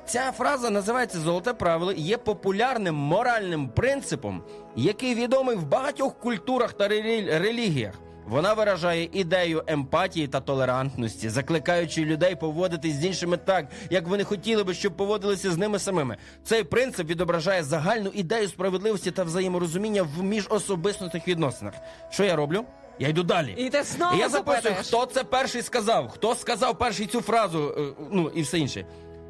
[0.05, 4.43] Ця фраза називається Золоте правило і є популярним моральним принципом,
[4.75, 7.93] який відомий в багатьох культурах та релігіях.
[8.27, 14.63] Вона виражає ідею емпатії та толерантності, закликаючи людей поводитись з іншими так, як вони хотіли
[14.63, 16.17] би, щоб поводилися з ними самими.
[16.43, 21.73] Цей принцип відображає загальну ідею справедливості та взаєморозуміння в міжособистісних відносинах.
[22.09, 22.65] Що я роблю?
[22.99, 23.55] Я йду далі.
[23.57, 27.75] І ти знову І я записую, хто це перший сказав, хто сказав перший цю фразу,
[27.77, 28.85] е, ну і все інше.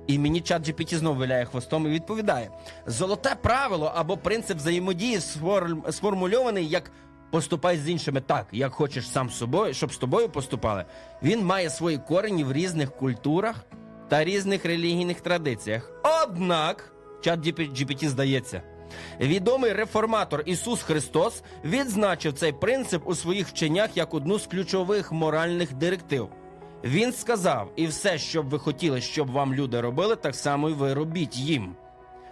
[0.07, 2.49] І мені чат GPT знову виляє хвостом і відповідає:
[2.85, 5.19] золоте правило або принцип взаємодії
[5.89, 6.91] сформульований як
[7.31, 10.85] поступай з іншими так, як хочеш сам з собою, щоб з тобою поступали.
[11.23, 13.65] Він має свої корені в різних культурах
[14.09, 15.91] та різних релігійних традиціях.
[16.23, 18.61] Однак, чат GPT здається.
[19.19, 25.73] Відомий реформатор Ісус Христос відзначив цей принцип у своїх вченнях як одну з ключових моральних
[25.73, 26.29] директив.
[26.83, 30.73] Він сказав: і все, що б ви хотіли, щоб вам люди робили, так само й
[30.73, 31.75] ви робіть їм.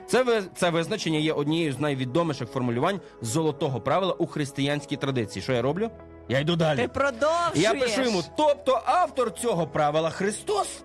[0.07, 5.43] Це, це визначення є однією з найвідоміших формулювань золотого правила у християнській традиції.
[5.43, 5.89] Що я роблю?
[6.29, 6.77] Я йду далі.
[6.77, 7.55] Ти продовжуєш.
[7.55, 10.83] Я пишу йому, тобто автор цього правила Христос?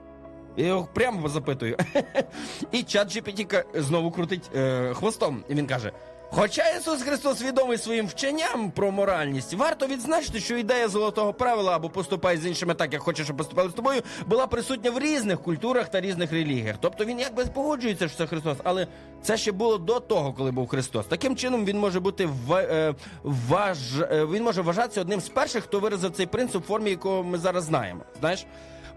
[0.56, 1.76] Я його прямо запитую.
[2.72, 5.44] І чат GPT знову крутить е, хвостом.
[5.48, 5.92] І він каже:
[6.30, 11.88] Хоча Ісус Христос відомий своїм вченням про моральність, варто відзначити, що ідея золотого правила або
[11.90, 15.88] поступай з іншими так, як хочеш, щоб поступали з тобою, була присутня в різних культурах
[15.88, 16.76] та різних релігіях.
[16.80, 18.86] Тобто він якби погоджується, що це Христос, але
[19.22, 21.06] це ще було до того, коли був Христос.
[21.06, 24.00] Таким чином він може бути ва- е, важ...
[24.00, 27.38] е, він може вважатися одним з перших, хто виразив цей принцип в формі, якого ми
[27.38, 28.00] зараз знаємо.
[28.20, 28.46] Знаєш,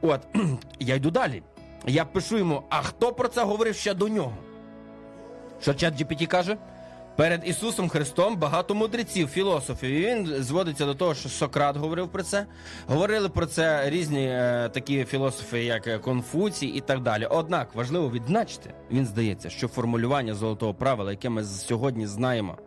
[0.01, 0.21] от
[0.79, 1.43] я йду далі.
[1.87, 4.33] Я пишу йому, а хто про це говорив ще до нього?
[5.61, 6.57] Що чат GPT каже?
[7.19, 9.89] Перед Ісусом Христом багато мудреців, філософів.
[9.89, 12.45] І він зводиться до того, що Сократ говорив про це.
[12.87, 17.25] Говорили про це різні е, такі філософи, як е, Конфуцій і так далі.
[17.25, 22.57] Однак важливо відзначити, він здається, що формулювання золотого правила, яке ми сьогодні знаємо,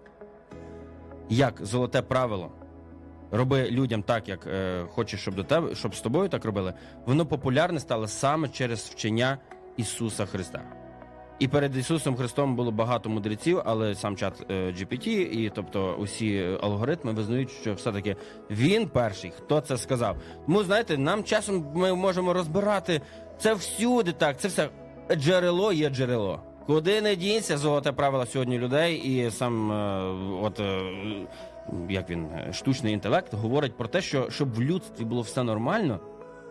[1.29, 2.53] як золоте правило.
[3.31, 6.75] Роби людям так, як е, хочеш, щоб до тебе, щоб з тобою так робили.
[7.07, 9.39] Воно популярне стало саме через вчення
[9.77, 10.82] Ісуса Христа.
[11.43, 16.35] І перед Ісусом Христом було багато мудреців, але сам чат е, GPT, і тобто усі
[16.35, 18.17] е, алгоритми визнають, що все-таки
[18.51, 20.17] він перший, хто це сказав.
[20.47, 23.01] Тому знаєте, нам часом ми можемо розбирати
[23.39, 24.39] це всюди так.
[24.41, 24.69] Це все
[25.17, 26.41] джерело є джерело.
[26.67, 30.03] Куди не дінься, золоте правило сьогодні людей, і сам е,
[30.43, 30.61] от
[31.89, 36.01] як він, штучний інтелект, говорить про те, що щоб в людстві було все нормально,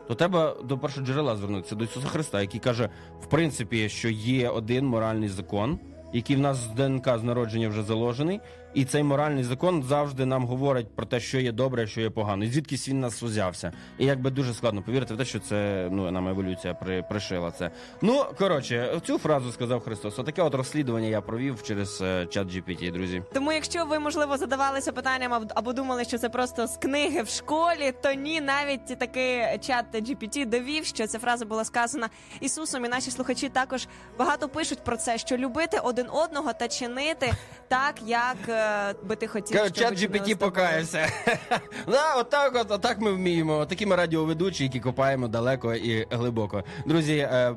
[0.08, 2.90] то треба до першого джерела звернутися до Ісуса Христа, який каже,
[3.22, 5.80] в принципі, що є один моральний закон,
[6.14, 8.40] який в нас з ДНК з народження вже заложений,
[8.74, 12.46] і цей моральний закон завжди нам говорить про те, що є добре, що є погано.
[12.46, 13.72] І звідкись він нас узявся.
[13.98, 17.72] І якби дуже складно повірити в те, що це ну нам еволюція при, пришила це.
[18.02, 20.20] Ну коротше, цю фразу сказав Христос.
[20.20, 23.24] Отаке от розслідування я провів через е, чат GPT, друзі.
[23.34, 27.94] Тому, якщо ви можливо задавалися питанням або думали, що це просто з книги в школі,
[28.02, 32.10] то ні, навіть такий чат GPT довів, що ця фраза була сказана
[32.40, 37.32] Ісусом, і наші слухачі також багато пишуть про це, що любити один одного та чинити
[37.72, 39.58] так, як е, би ти хотів.
[39.58, 41.10] Щоб чат GPT покаявся.
[41.88, 43.66] да, отак, от, отак ми вміємо.
[43.66, 46.64] Такі ми радіоведучі, які копаємо далеко і глибоко.
[46.86, 47.56] Друзі, е,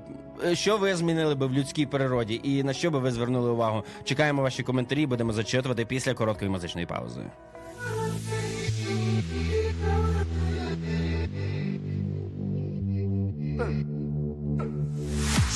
[0.53, 3.85] що ви змінили би в людській природі і на що би ви звернули увагу?
[4.05, 7.21] Чекаємо ваші коментарі, будемо зачитувати після короткої музичної паузи.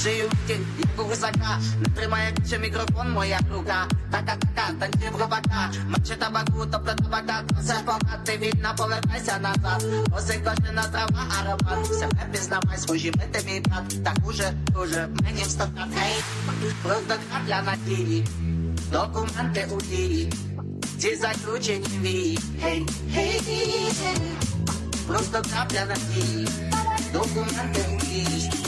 [0.08, 0.58] Шию як
[0.98, 3.88] у висока Не тримає ще мікрофон, моя рука.
[4.10, 7.42] Така така, танці в рубака Маче табаку, тобто табака.
[7.60, 9.84] Все помати, вільно повертайся назад.
[10.16, 11.86] Оси кожна трава, аромат.
[11.86, 14.04] Себе пізнавай, схожі мити мій брат.
[14.04, 14.52] Так уже,
[14.82, 16.22] уже, мені встати Ей,
[16.82, 18.24] просто крапля на тілі
[18.92, 20.32] Документи у дії.
[20.98, 22.38] Ці заключені вії.
[22.62, 23.92] Гей, гей, гей
[25.06, 26.48] Просто крапля на тілі
[27.12, 28.67] Документи у дії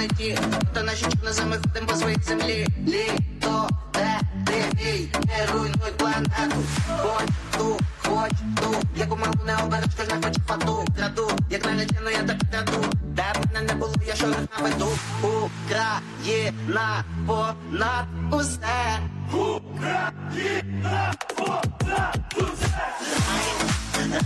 [0.00, 0.38] не ті,
[0.74, 2.66] то наші чорноземи ходим по своїй землі.
[2.88, 6.56] Літо, де ти мій, не руйнуй планету.
[6.98, 10.84] Хоч ту, хоч ту, яку маму не обереш, кожна хоче фату.
[10.96, 12.84] Краду, як налетіну, я так краду.
[13.02, 14.88] Де б мене не було, я шорох наведу.
[15.22, 18.98] Україна понад усе.
[19.32, 22.88] Україна понад усе.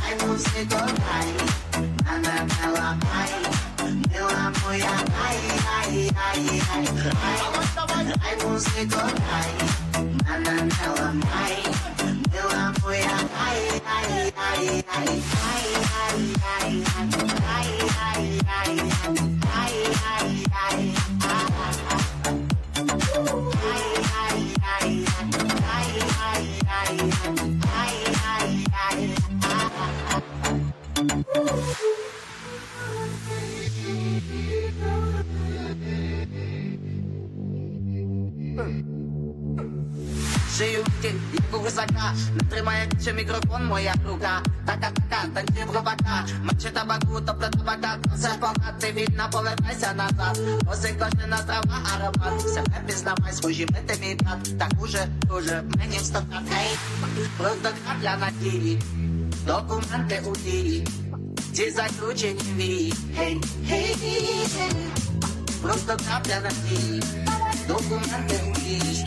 [0.07, 0.77] Ай, музико,
[1.16, 1.27] ай,
[2.07, 3.31] мене не ламай.
[3.85, 5.39] Eu amo e ai, ai,
[5.76, 7.39] ai, ai, ai.
[8.22, 9.53] Ai, músico, ai.
[10.24, 11.57] Na, na, na, ai.
[12.32, 14.89] Eu amo e ai, ai, ai, ai.
[14.89, 17.11] Ai, ai, ai, ai.
[17.45, 18.95] Ai, ai, ai, ai.
[19.45, 20.85] Ai, ai, ai,
[31.74, 31.84] ai.
[40.59, 40.84] Шию.
[41.02, 42.14] Як у висока.
[42.34, 44.42] Не тримає ще мікрофон, моя рука.
[44.66, 46.26] Така така, танці в рубака.
[46.42, 47.98] Маче табаку, тобто табака.
[48.16, 50.40] Все помати, вільно повертайся назад.
[50.72, 52.40] Оси кожна трава, аромат.
[52.40, 54.59] Себе пізнавай, схожі мити мій брат.
[54.59, 55.07] Так уже,
[55.38, 56.78] уже, мені встати Ей,
[57.38, 58.78] просто крапля на тілі
[59.46, 60.86] Документи у дії.
[61.52, 62.94] Ці заключені вії.
[63.16, 64.46] Гей, гей, гей
[65.62, 67.02] Просто крапля на тілі
[67.68, 69.07] Документи у дії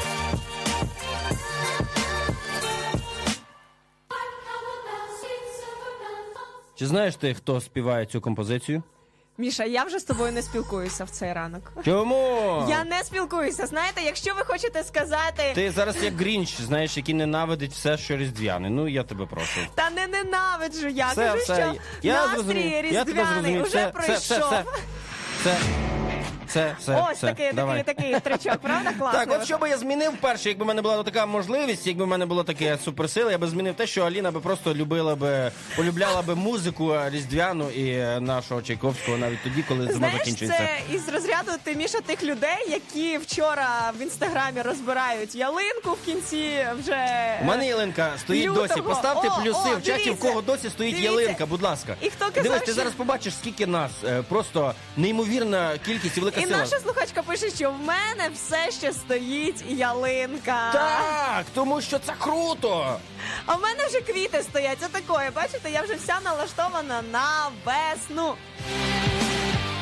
[6.81, 8.83] Чи знаєш ти, хто співає цю композицію?
[9.37, 11.71] Міша, я вже з тобою не спілкуюся в цей ранок.
[11.85, 12.65] Чому?
[12.69, 13.67] Я не спілкуюся.
[13.67, 18.69] Знаєте, якщо ви хочете сказати, Ти зараз як Грінч, знаєш, який ненавидить все, що різдвяне.
[18.69, 19.59] Ну я тебе прошу.
[19.75, 21.07] та не ненавиджу я.
[21.07, 21.55] Все, Кажу, все.
[21.55, 22.65] що Я настрій зрозумів.
[22.93, 23.61] Я тебе різдвяний зрозумів.
[23.61, 24.15] уже Все, пройшов.
[24.15, 24.63] все, все, все.
[25.43, 25.57] Це
[26.51, 27.27] Все, все, Ось все.
[27.27, 27.83] такий, давай.
[27.83, 28.91] такий, такий тричок, правда?
[28.99, 29.25] Класний.
[29.25, 32.07] Так, от що би я змінив перше, якби в мене була така можливість, якби в
[32.07, 36.21] мене було таке суперсила, я би змінив те, що Аліна би просто любила би, полюбляла
[36.21, 40.57] би музику різдвяну і е, нашого Чайковського навіть тоді, коли зима Знаєш, закінчується.
[40.57, 46.65] це із розряду ти Міша тих людей, які вчора в інстаграмі розбирають ялинку в кінці
[46.79, 47.07] вже
[47.41, 48.67] У мене ялинка стоїть лютого.
[48.67, 48.81] досі.
[48.81, 51.11] Поставте О, плюси о, в чаті, в кого досі стоїть Дивіться.
[51.21, 51.95] ялинка, будь ласка.
[52.01, 53.91] І хто казав, Дивись, ти що- зараз побачиш, скільки нас.
[54.05, 56.57] Е, Просто неймовірна кількість і велика І сила.
[56.57, 60.71] наша слухачка пише, що в мене все ще стоїть ялинка.
[60.73, 62.99] Так, тому що це круто.
[63.45, 64.77] А в мене вже квіти стоять.
[64.79, 65.29] Це такое.
[65.35, 68.35] Бачите, я вже вся налаштована на весну.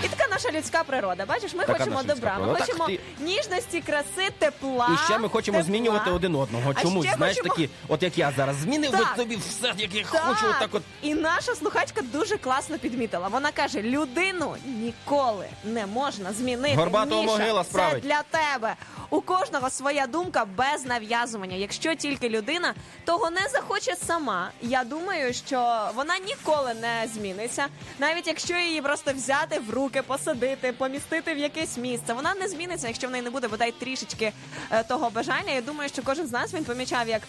[0.04, 1.26] І така наша людська природа.
[1.26, 2.60] Бачиш, ми Така хочемо наша людська добра, ми природа.
[2.60, 4.90] Так, хочемо ти- ніжності, краси, тепла.
[4.94, 5.68] І ще ми хочемо тепла.
[5.68, 6.74] змінювати один одного.
[6.76, 9.16] А ще знаєш, хочемо- такі, от як я зараз змінив би Так.
[9.16, 10.22] тобі все, як я Так.
[10.22, 10.84] хочу, отак от.
[11.02, 13.28] І наша слухачка дуже класно підмітила.
[13.28, 16.76] Вона каже: людину ніколи не можна змінити.
[16.76, 18.76] Горбатого Міша, могила це для тебе.
[19.12, 21.56] У кожного своя думка без нав'язування.
[21.56, 22.74] Якщо тільки людина
[23.06, 27.66] того не захоче сама, я думаю, що вона ніколи не зміниться.
[28.00, 32.88] Навіть якщо її просто взяти в руки, посадити, помістити в якесь місце, вона не зміниться,
[32.88, 34.32] якщо в неї не буде бодай трішечки
[34.72, 35.54] е, того бажання.
[35.54, 37.22] Я думаю, що кожен з нас він помічав, як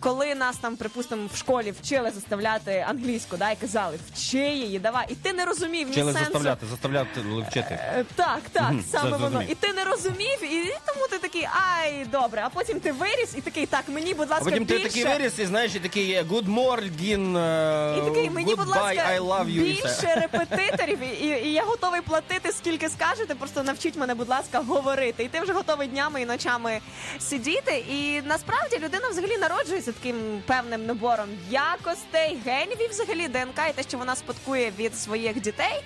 [0.00, 5.06] коли нас там, припустимо, в школі вчили заставляти англійську, да, і казали, вчи її, давай.
[5.08, 6.24] І ти не розумів ні Вчили сенсу.
[6.32, 7.68] заставляти, заставляти вчити.
[7.70, 9.18] Е, Так, так, Мгм, саме воно.
[9.18, 9.50] зрозумів.
[9.50, 11.48] І ти не розумів, і тому ти такий,
[11.78, 12.42] ай, добре.
[12.44, 14.88] А потім ти виріс і такий, так, мені, будь А ласка, потім ти більше.
[14.88, 18.68] такий виріс і знаєш, і такий е, good morning, е, І такий, мені, будь goodbye,
[18.68, 19.60] ласка, I love you.
[19.64, 19.82] і все.
[19.82, 23.34] більше репетиторів, і, і, і я готовий платити, скільки скажете.
[23.34, 25.24] Просто навчіть мене, будь ласка, говорити.
[25.24, 26.80] І ти вже готовий днями і ночами
[27.18, 27.84] сидіти.
[27.90, 33.82] І насправді людина взагалі народжується таким певним набором якостей, генів і взагалі ДНК, і те,
[33.82, 35.82] що вона спадкує від своїх дітей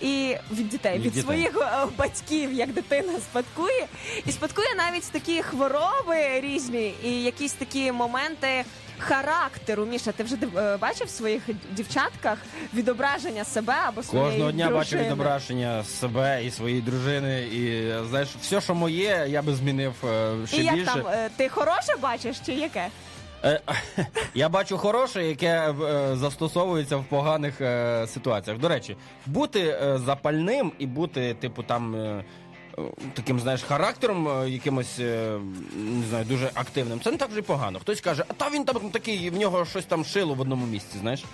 [0.00, 1.22] і від дітей, Від від, дітей.
[1.22, 3.86] своїх е, батьків, як дитина спадкує,
[4.26, 8.64] і спадкує навіть такі хвороби різні, і якісь такі моменти.
[9.00, 11.42] Характеру, Міша, ти вже е, бачив в своїх
[11.72, 12.38] дівчатках
[12.74, 15.04] відображення себе або своєї Кожного дня бачу дружини?
[15.04, 17.42] відображення себе і своєї дружини.
[17.42, 20.92] І е, знаєш, все, що моє, я би змінив е, ще І як більше.
[20.92, 22.88] там, е, ти хороше бачиш чи яке?
[23.44, 23.60] Е,
[24.34, 28.58] Я бачу хороше, яке е, застосовується в поганих е, ситуаціях.
[28.58, 28.96] До речі,
[29.26, 31.94] бути е, запальним і бути, типу, там.
[31.94, 32.24] е,
[33.14, 35.38] Таким, знаєш, характером е, якимось е,
[35.76, 37.00] не знаю, дуже активним.
[37.00, 37.78] Це не так вже погано.
[37.78, 40.98] Хтось каже, а та він там такий, в нього щось там шило в одному місці,
[41.00, 41.24] знаєш.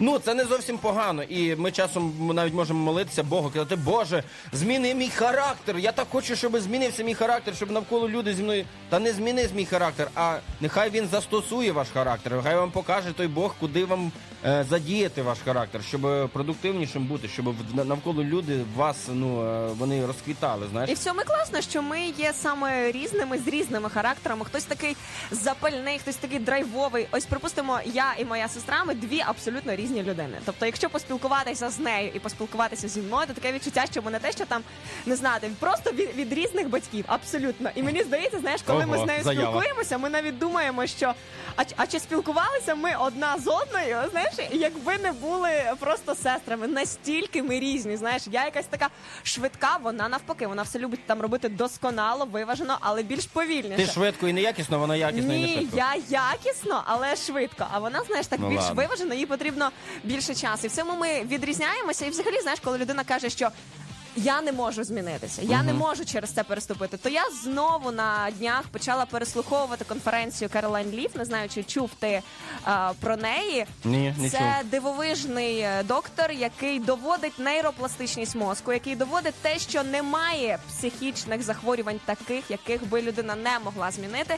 [0.00, 1.22] Ну, це не зовсім погано.
[1.22, 5.78] І ми часом навіть можемо молитися Богу, казати, Боже, зміни мій характер.
[5.78, 8.64] Я так хочу, щоб змінився мій характер, щоб навколо люди зі мною.
[8.88, 12.32] Та не зміни мій характер, а нехай він застосує ваш характер.
[12.32, 14.12] Нехай вам покаже той Бог, куди вам
[14.44, 20.66] задіяти ваш характер, щоб продуктивнішим бути, щоб навколо люди вас ну е, вони розквітали.
[20.70, 20.90] Знаєш.
[20.90, 24.44] І в цьому класно, що ми є саме різними з різними характерами.
[24.44, 24.96] Хтось такий
[25.30, 27.06] запальний, хтось такий драйвовий.
[27.10, 30.38] Ось, припустимо, я і моя сестра, ми дві абсолютно різні людини.
[30.44, 34.18] Тобто, якщо поспілкуватися з нею і поспілкуватися зі мною, то таке відчуття, що ми не
[34.18, 34.62] те, що там
[35.06, 37.04] не знати, просто від, від різних батьків.
[37.08, 37.70] Абсолютно.
[37.74, 39.46] І мені здається, знаєш, коли ми з нею заява.
[39.46, 41.14] спілкуємося, ми навіть думаємо, що
[41.56, 47.42] а, а чи спілкувалися ми одна з одною, знаєш, якби не були просто сестрами, настільки
[47.42, 47.96] ми різні.
[47.96, 48.88] Знаєш, я якась така
[49.22, 53.76] швидка, вона навпаки, вона все любить там робити досконало, виважено, але більш повільніше.
[53.76, 55.76] Ти швидко і неякісно, вона якісно і не Ні, швидко.
[55.76, 57.66] я якісно, але швидко.
[57.72, 58.74] А вона, знаєш, так Ну, більш ладно.
[58.82, 59.70] виважено, їй потрібно
[60.04, 60.60] більше часу.
[60.64, 62.06] І в цьому ми відрізняємося.
[62.06, 63.48] І взагалі, знаєш, коли людина каже, що.
[64.16, 66.96] Я не можу змінитися, я не можу через це переступити.
[66.96, 71.14] То я знову на днях почала переслуховувати конференцію Каролайн Ліф.
[71.14, 72.22] Не знаю, чи чув ти
[72.64, 73.66] а, про неї.
[73.84, 74.70] Ні, не це чув.
[74.70, 82.50] дивовижний е, доктор, який доводить нейропластичність мозку, який доводить те, що немає психічних захворювань, таких,
[82.50, 84.36] яких би людина не могла змінити.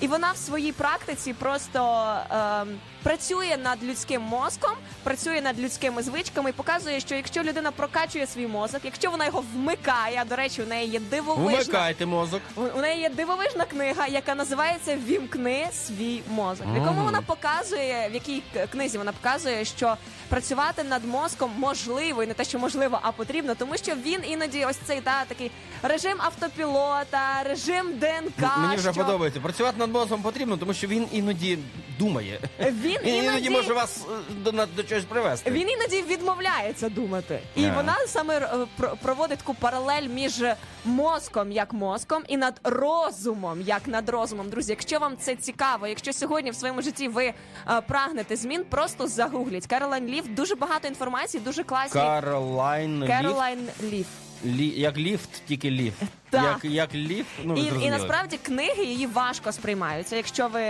[0.00, 2.68] І вона в своїй практиці просто ем,
[3.02, 4.72] працює над людським мозком,
[5.02, 9.44] працює над людськими звичками і показує, що якщо людина прокачує свій мозок, якщо вона його
[9.54, 12.40] вмикає, а до речі, у неї є дивовижна Вмикайте мозок.
[12.56, 18.08] у у неї є дивовижна книга, яка називається Вімкни свій мозок, в якому вона показує,
[18.10, 19.96] в якій к- книзі вона показує, що
[20.28, 24.64] працювати над мозком можливо, і не те, що можливо, а потрібно, тому що він іноді
[24.64, 25.50] ось цей та такий
[25.82, 28.42] режим автопілота, режим ДНК.
[28.56, 29.40] М- Мені вже що подобається.
[29.40, 31.58] Працювати над мозком потрібно, тому що він іноді
[31.98, 32.40] думає.
[32.60, 35.50] Він Він іноді може вас е, до, на- до чогось привести.
[35.50, 37.72] Він іноді відмовляється думати, і Да.
[37.74, 40.44] вона саме е, про- проводить таку паралель між
[40.84, 44.48] мозком як мозком і над розумом як над розумом.
[44.48, 47.34] Друзі, якщо вам це цікаво, якщо сьогодні в своєму житті ви е,
[47.80, 49.66] прагнете змін, просто загугліть.
[49.66, 52.00] Каролайн Лів дуже багато інформації, дуже класні.
[52.00, 53.06] Каролайн.
[53.06, 54.06] Каролайн Лів.
[54.44, 56.02] Лі, як ліфт, тільки ліфт.
[56.30, 56.44] Так.
[56.64, 57.90] Як, як ліфт, ну ви і, і зрозуміли.
[57.98, 60.16] насправді книги її важко сприймаються.
[60.16, 60.60] Якщо ви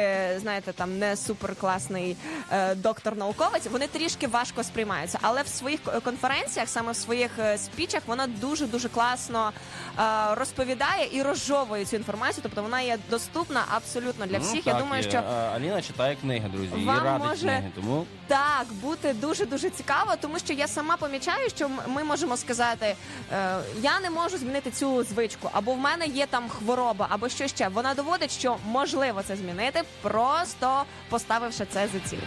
[0.40, 2.16] знаєте, там не суперкласний
[2.52, 5.18] е, доктор-науковець, вони трішки важко сприймаються.
[5.22, 9.52] Але в своїх конференціях, саме в своїх е, спічах, вона дуже дуже класно
[9.98, 10.02] е,
[10.34, 12.40] розповідає і розжовує цю інформацію.
[12.42, 14.64] Тобто вона є доступна абсолютно для Ну, всіх.
[14.64, 17.70] так, Я думаю, і, що а, Аліна читає книги, друзі, і Вам радить може- книги.
[17.74, 22.36] Тому Так, бути дуже дуже цікаво, тому що я сама помічаю, що м- ми можемо
[22.36, 22.96] сказати:
[23.32, 27.48] е, я не можу змінити цю звичку, або в мене є там хвороба, або що
[27.48, 27.68] ще.
[27.68, 32.18] Вона доводить, що можливо це змінити, просто поставивши це за ціль.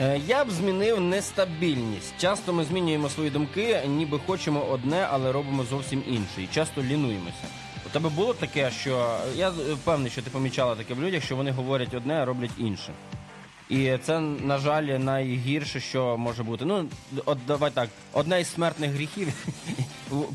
[0.00, 2.14] Е, Я б змінив нестабільність.
[2.18, 6.42] Часто ми змінюємо свої думки, ніби хочемо одне, але робимо зовсім інше.
[6.42, 7.46] І часто лінуємося.
[7.86, 11.50] У тебе було таке, що я впевнений, що ти помічала таке в людях, що вони
[11.50, 12.92] говорять одне, а роблять інше.
[13.68, 16.64] І це, на жаль, найгірше, що може бути.
[16.64, 16.88] Ну,
[17.24, 19.32] от давай так, одне із смертних гріхів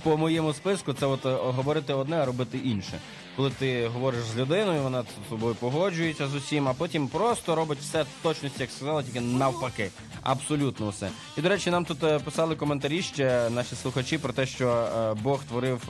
[0.04, 3.00] по моєму списку це от е, говорити одне, а робити інше.
[3.36, 7.80] Коли ти говориш з людиною, вона з тобою погоджується з усім, а потім просто робить
[7.80, 9.90] все точності, як сказала, тільки навпаки.
[10.24, 11.10] Абсолютно все.
[11.38, 15.14] І до речі, нам тут е, писали коментарі ще наші слухачі про те, що е,
[15.24, 15.82] Бог творив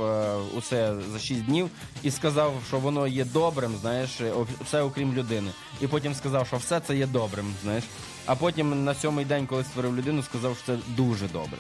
[0.58, 1.70] усе за 6 днів
[2.04, 4.10] і сказав, що воно є добрим, знаєш,
[4.66, 5.52] все окрім людини.
[5.82, 7.84] І потім сказав, що все це є добрим, знаєш.
[8.26, 11.58] А потім на сьомий день, коли створив людину, сказав, що це дуже добре.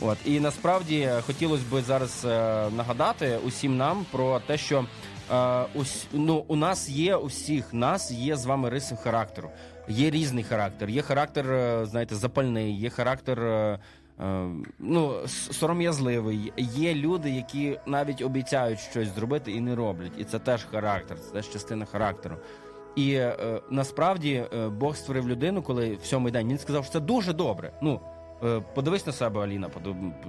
[0.00, 2.28] От і насправді е, хотілося б зараз е,
[2.76, 4.84] нагадати усім нам про те, що
[5.32, 9.50] е, ус, ну, у нас є у всіх нас є з вами риси характеру.
[9.88, 10.88] Є різний характер.
[10.88, 13.40] Є характер, е, знаєте, запальний, є характер.
[13.42, 13.78] е,
[14.20, 16.52] е, Ну, сором'язливий.
[16.56, 20.12] Є люди, які навіть обіцяють щось зробити і не роблять.
[20.18, 22.36] І це теж характер, це теж частина характеру.
[22.96, 27.00] І е, насправді е, Бог створив людину, коли в сьомий день він сказав, що це
[27.00, 27.72] дуже добре.
[27.82, 28.17] Ну е,
[28.74, 29.68] подивись на себе, Аліна,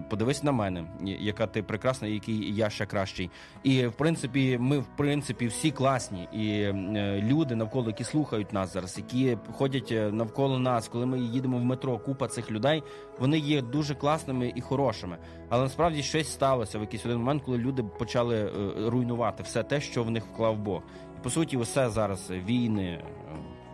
[0.09, 3.29] подивись на мене, яка ти прекрасна, який я ще кращий.
[3.63, 6.27] І в принципі, ми в принципі всі класні.
[6.33, 11.19] І е, люди навколо, які слухають нас зараз, які ходять е, навколо нас, коли ми
[11.19, 12.83] їдемо в метро, купа цих людей,
[13.19, 15.17] вони є дуже класними і хорошими.
[15.49, 18.51] Але насправді щось сталося в якийсь один момент, коли люди почали е,
[18.89, 20.81] руйнувати все те, що в них вклав Бог.
[21.19, 23.03] І по суті, усе зараз е, війни, е,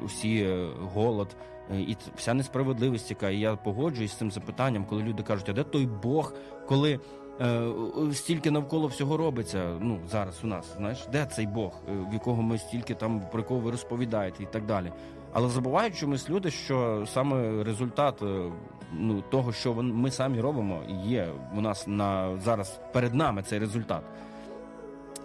[0.06, 1.36] усі е, голод.
[1.72, 5.54] Е, І вся несправедливість, яка і я погоджуюсь з цим запитанням, коли люди кажуть, а
[5.54, 6.34] де той Бог,
[6.68, 7.00] коли
[7.42, 7.68] е,
[8.14, 9.78] стільки навколо всього робиться?
[9.82, 13.40] Ну зараз у нас, знаєш, де цей Бог, е, в якого ми стільки там про
[13.40, 14.92] якого ви розповідаєте, і так далі.
[15.34, 18.52] Але забувають чомусь люди, що саме результат е,
[18.94, 24.02] ну того, що ми самі робимо, є у нас на зараз перед нами цей результат.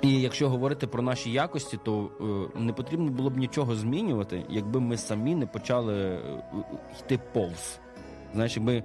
[0.02, 2.10] І якщо говорити про наші якості, то
[2.54, 6.20] е, не потрібно було б нічого змінювати, якби ми самі не почали е,
[7.00, 7.80] йти повз.
[8.34, 8.82] Знаєш, якби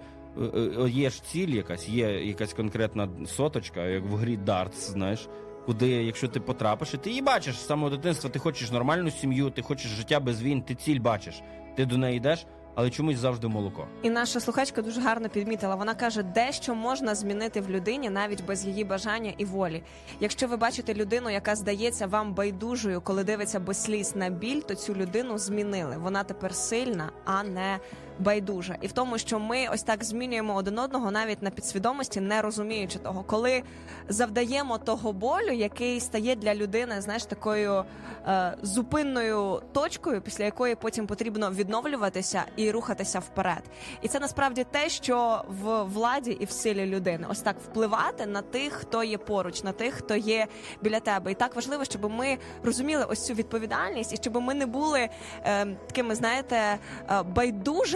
[0.55, 5.28] е, є ж ціль якась, є якась конкретна соточка, як в грі дартс, знаєш,
[5.66, 9.49] куди, якщо ти потрапиш, і ти її бачиш з самого дитинства, ти хочеш нормальну сім'ю,
[9.49, 11.41] ти хочеш життя без війн, ти ціль бачиш,
[11.76, 12.45] ти до неї йдеш,
[12.76, 13.88] але чомусь завжди молоко.
[14.01, 15.76] І наша слухачка дуже гарно підмітила.
[15.76, 19.84] Вона каже, дещо можна змінити в людині навіть без її бажання і волі.
[20.19, 24.76] Якщо ви бачите людину, яка здається вам байдужою, коли дивиться без сліз на біль, то
[24.76, 25.97] цю людину змінили.
[25.97, 27.80] Вона тепер сильна, а не
[28.20, 28.76] байдужа.
[28.82, 32.99] І в тому, що ми ось так змінюємо один одного навіть на підсвідомості, не розуміючи
[32.99, 33.63] того, коли
[34.09, 37.84] завдаємо того болю, який стає для людини, знаєш, такою
[38.28, 43.63] е, зупинною точкою, після якої потім потрібно відновлюватися і рухатися вперед.
[44.01, 48.41] І це насправді те, що в владі і в силі людини, ось так впливати на
[48.41, 50.47] тих, хто є поруч, на тих, хто є
[50.82, 51.32] біля тебе.
[51.32, 55.09] І так важливо, щоб ми розуміли ось цю відповідальність, і щоб ми не були
[55.43, 56.78] е, такими, знаєте,
[57.09, 57.24] е,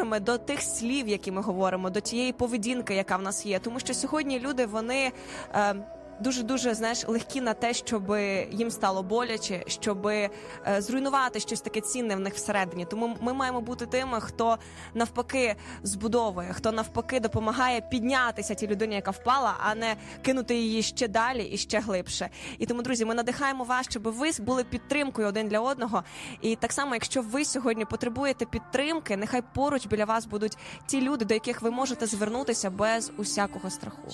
[0.09, 3.59] байдужими до тих слів, які ми говоримо, до тієї поведінки, яка в нас є.
[3.59, 5.11] Тому що сьогодні люди вони.
[5.53, 5.75] Е,
[6.19, 8.15] Дуже дуже знаєш легкі на те, щоб
[8.51, 10.29] їм стало боляче, щоб е,
[10.77, 12.85] зруйнувати щось таке цінне в них всередині.
[12.85, 14.57] Тому ми маємо бути тими, хто
[14.93, 21.07] навпаки збудовує, хто навпаки допомагає піднятися тій людині, яка впала, а не кинути її ще
[21.07, 22.29] далі і ще глибше.
[22.57, 26.03] І тому, друзі, ми надихаємо вас, щоб ви були підтримкою один для одного.
[26.41, 31.25] І так само, якщо ви сьогодні потребуєте підтримки, нехай поруч біля вас будуть ті люди,
[31.25, 34.07] до яких ви можете звернутися без усякого страху.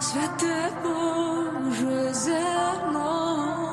[0.00, 3.69] Святе Боже зерно,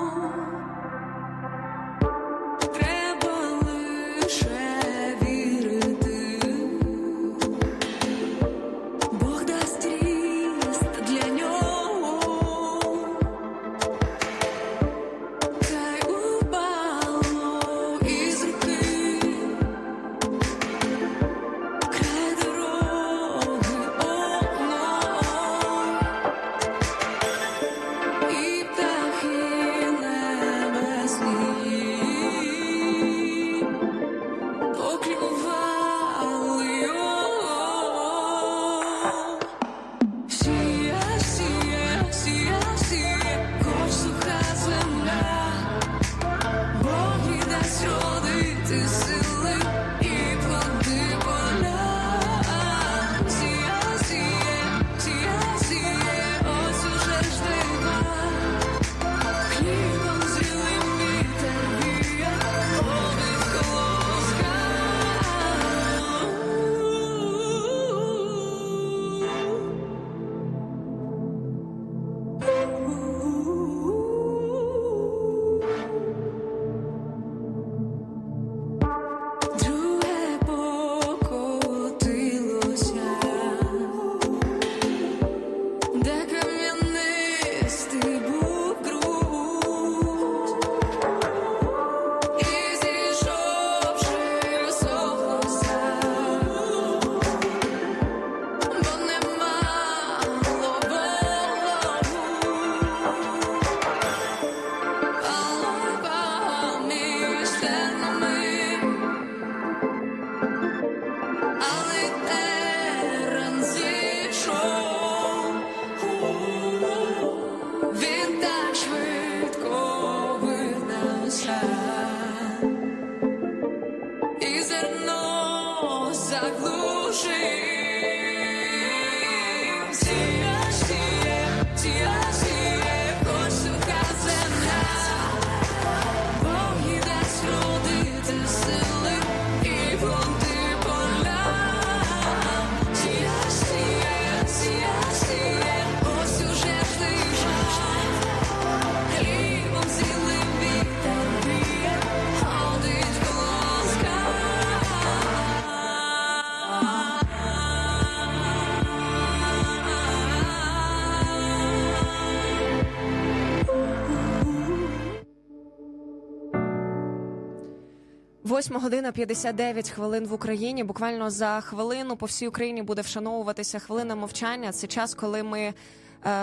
[168.69, 170.85] 8 година 59 хвилин в Україні.
[170.85, 174.73] Буквально за хвилину по всій Україні буде вшановуватися хвилина мовчання.
[174.73, 175.75] Це час, коли ми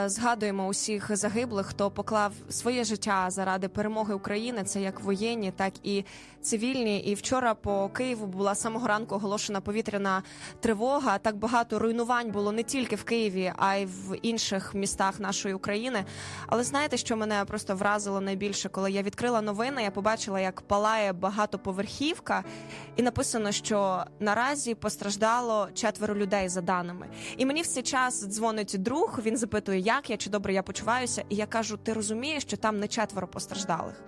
[0.05, 4.63] згадуємо усіх загиблих, хто поклав своє життя заради перемоги України.
[4.63, 6.03] Це як воєнні, так і
[6.41, 6.99] цивільні.
[6.99, 10.23] І вчора по Києву була самого ранку оголошена повітряна
[10.59, 11.17] тривога.
[11.17, 16.05] Так багато руйнувань було не тільки в Києві, а й в інших містах нашої України.
[16.47, 21.13] Але знаєте, що мене просто вразило найбільше, коли я відкрила новини, я побачила, як палає
[21.13, 22.43] багатоповерхівка,
[22.95, 27.07] і написано, що наразі постраждало четверо людей за даними.
[27.38, 29.19] І мені в цей час дзвонить друг.
[29.26, 31.24] Він запитує, як я чи добре я почуваюся.
[31.30, 34.03] І я кажу: ти розумієш, що там не четверо постраждалих.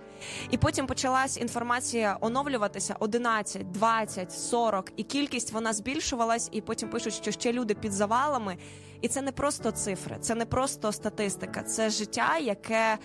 [0.50, 6.48] І потім почалась інформація оновлюватися 11, 20, 40, і кількість вона збільшувалась.
[6.52, 8.56] І потім пишуть, що ще люди під завалами.
[9.00, 12.98] І це не просто цифри, це не просто статистика, це життя, яке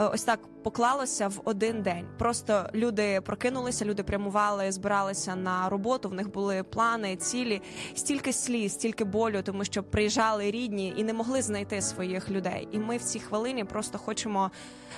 [0.00, 2.06] е, ось так поклалося в один день.
[2.18, 6.08] Просто люди прокинулися, люди прямували, збиралися на роботу.
[6.08, 7.62] В них були плани, цілі,
[7.94, 12.68] стільки сліз, стільки болю, тому що приїжджали рідні і не могли знайти своїх людей.
[12.72, 14.50] І ми в цій хвилині просто хочемо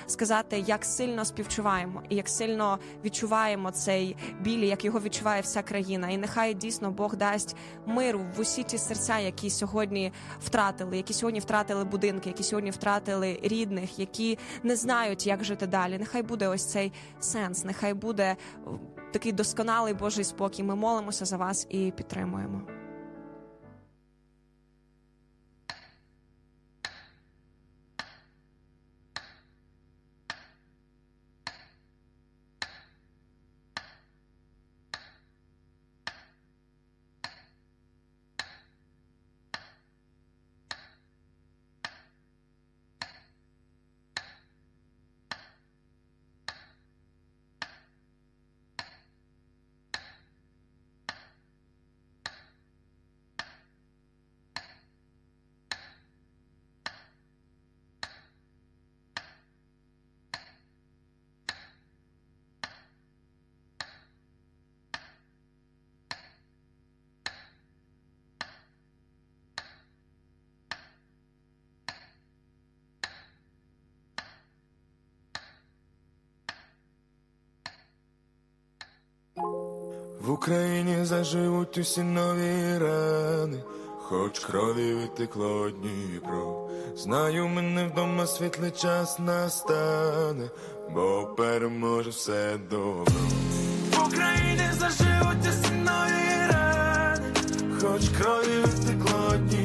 [0.07, 6.09] сказати, як сильно співчуваємо і як сильно відчуваємо цей біль, як його відчуває вся країна.
[6.09, 11.41] І нехай дійсно Бог дасть миру в усі ті серця, які сьогодні втратили, які сьогодні
[11.41, 15.99] втратили будинки, які сьогодні втратили рідних, які не знають, як жити далі.
[15.99, 18.37] Нехай буде ось цей сенс, нехай буде
[19.13, 20.63] такий досконалий Божий спокій.
[20.63, 22.82] Ми молимося за вас і підтримуємо.
[80.23, 83.62] В Україні заживуть усі нові рани,
[83.99, 86.68] хоч крові витекло Дніпро.
[86.97, 90.51] Знаю, мене вдома світлий час настане,
[90.95, 93.05] бо переможе все добро.
[93.93, 97.33] В Україні заживуть усі нові рани,
[97.81, 99.62] хоч крові витекло Дніпро.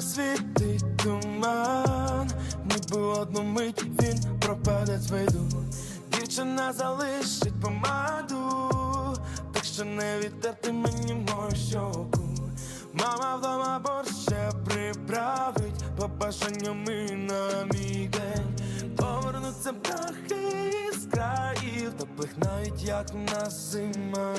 [0.00, 2.30] Світить туман,
[2.64, 5.40] ніби одну мить він пропаде з виду.
[6.12, 8.70] Дівчина залишить помаду,
[9.52, 12.20] так що не відтерти мені мою щоку.
[12.92, 18.56] Мама вдома борщ ще приправить по бажанням і на мій день.
[18.96, 24.34] Повернуться птахи з країв, теплих навіть як в нас зима.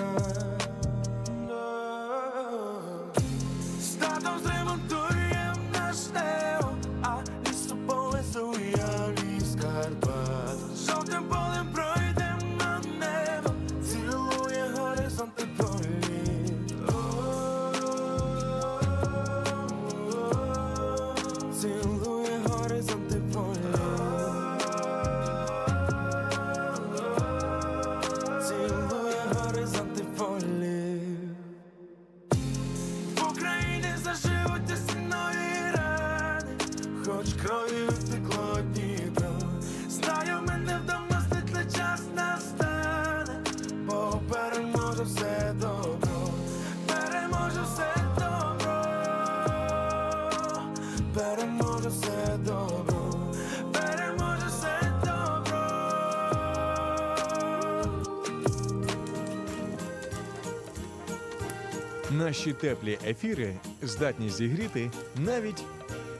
[62.35, 65.63] Наші теплі ефіри здатні зігріти навіть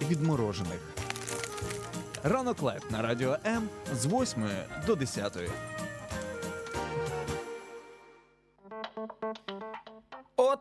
[0.10, 0.80] відморожених.
[2.24, 4.44] Ранок live на радіо М з 8
[4.88, 5.38] до 10.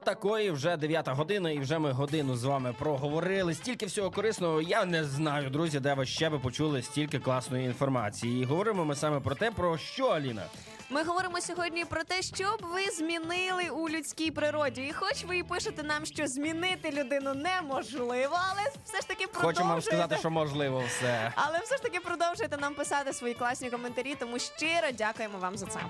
[0.04, 3.54] Таки вже 9 година, і вже ми годину з вами проговорили.
[3.54, 4.60] Стільки всього корисного.
[4.60, 8.42] Я не знаю, друзі, де ви ще би почули стільки класної інформації.
[8.42, 10.42] І говоримо ми саме про те, про що Аліна.
[10.90, 14.82] Ми говоримо сьогодні про те, що б ви змінили у людській природі.
[14.82, 19.46] І хоч ви і пишете нам, що змінити людину неможливо, але все ж таки продовжуєте.
[19.60, 21.32] Хочемо вам сказати, що можливо все.
[21.34, 25.66] Але все ж таки продовжуйте нам писати свої класні коментарі, тому щиро дякуємо вам за
[25.66, 25.80] це.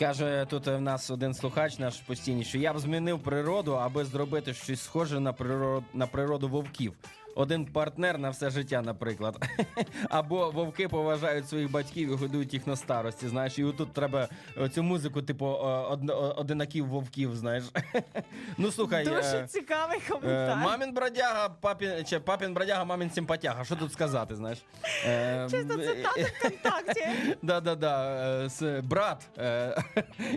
[0.00, 4.54] Каже тут в нас один слухач, наш постійний, що я б змінив природу, аби зробити
[4.54, 6.92] щось схоже на природу на природу вовків.
[7.34, 9.44] Один партнер на все життя, наприклад.
[10.08, 13.28] Або вовки поважають своїх батьків і годують їх на старості.
[13.28, 14.28] Знаєш, і отут треба
[14.74, 17.64] цю музику, типу, од- одинаків вовків, знаєш.
[18.58, 19.04] ну слухай.
[19.04, 20.56] Дуже е, цікавий Е, коментар.
[20.56, 23.64] Мамін бродяга, папін, чи папін бродяга, мамін симпатяга.
[23.64, 24.58] Що тут сказати, знаєш?
[25.06, 27.00] Е, Чисто е, цитата ВКонтакті.
[27.42, 29.28] Да-да-да, е, брат.
[29.38, 29.82] е,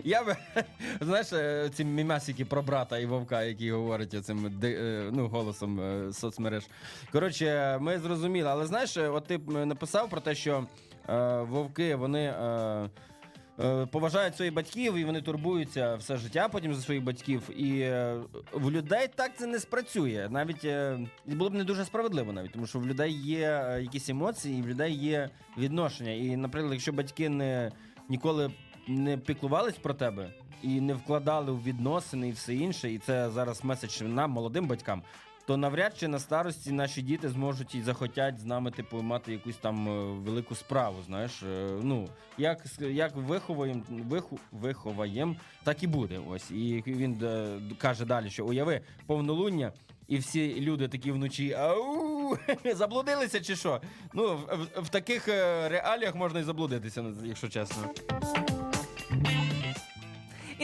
[0.04, 0.36] Я би,
[1.00, 4.60] знаєш, е, ці мімасики про брата і вовка, які говорять цим
[5.12, 6.64] ну, голосом е, соцмереж.
[7.12, 10.66] Коротше, ми зрозуміли, але знаєш, от ти написав про те, що
[11.08, 12.24] е, вовки, вони.
[12.24, 12.90] Е,
[13.60, 17.50] е, Поважають своїх батьків і вони турбуються все життя потім за своїх батьків.
[17.56, 18.16] І е,
[18.52, 20.28] в людей так це не спрацює.
[20.30, 24.58] Навіть е, було б не дуже справедливо, навіть тому що в людей є якісь емоції,
[24.58, 26.12] і в людей є відношення.
[26.12, 27.72] І, наприклад, якщо батьки не
[28.08, 28.50] ніколи
[28.88, 30.30] не піклувались про тебе
[30.62, 35.02] і не вкладали в відносини і все інше, і це зараз меседж нам, молодим батькам.
[35.46, 39.56] То навряд чи на старості наші діти зможуть і захотять з нами, типу, мати якусь
[39.56, 40.96] там е, велику справу.
[41.06, 46.20] Знаєш, Е, ну як як виховуємо, виху, виховаєм, так і буде.
[46.30, 49.72] Ось і він е, каже далі, що уяви повнолуння.
[50.08, 52.36] І всі люди такі вночі ау,
[52.74, 53.80] заблудилися чи що?
[54.14, 55.28] Ну, в, в, в таких
[55.68, 57.84] реаліях можна і заблудитися, якщо чесно.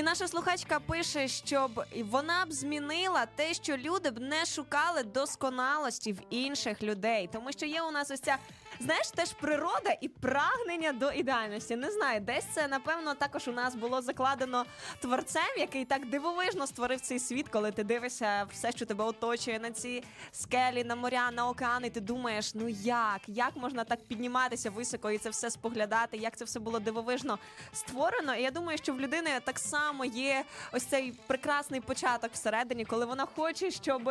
[0.01, 6.13] І наша слухачка пише, щоб вона б змінила те, що люди б не шукали досконалості
[6.13, 8.37] в інших людей, тому що є у нас ось ця.
[8.83, 11.77] Знаєш, теж природа і прагнення до ідеальності.
[11.77, 14.65] Не знаю, десь це напевно також у нас було закладено
[15.01, 19.71] творцем, який так дивовижно створив цей світ, коли ти дивишся все, що тебе оточує на
[19.71, 20.03] ці
[20.33, 21.91] скелі, на моря, на океани.
[21.91, 23.21] Ти думаєш, ну як?
[23.27, 26.17] Як можна так підніматися високо і це все споглядати?
[26.17, 27.39] Як це все було дивовижно
[27.73, 28.35] створено?
[28.35, 33.07] І я думаю, що в людини так само є ось цей прекрасний початок всередині, коли
[33.07, 34.11] вона хоче, щоб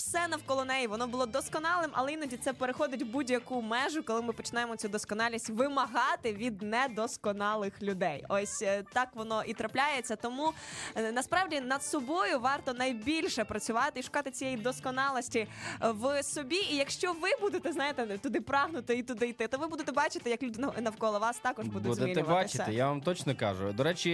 [0.00, 4.76] все навколо неї воно було досконалим, але іноді це переходить будь-яку межу, коли ми починаємо
[4.76, 8.24] цю досконалість вимагати від недосконалих людей.
[8.28, 10.16] Ось е, так воно і трапляється.
[10.16, 10.52] Тому
[10.96, 15.38] е, насправді над собою варто найбільше працювати і шукати цієї досконалості
[15.82, 16.56] е, в собі.
[16.56, 20.42] І якщо ви будете знаєте туди прагнути і туди йти, то ви будете бачити, як
[20.42, 22.58] люди навколо вас також будуть Будете змінюватися.
[22.58, 23.72] бачити, я вам точно кажу.
[23.72, 24.10] До речі,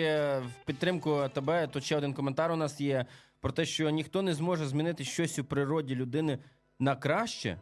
[0.46, 3.06] в підтримку тебе тут ще один коментар у нас є
[3.40, 6.38] про те, що ніхто не зможе змінити щось у природі людини
[6.78, 7.58] на краще,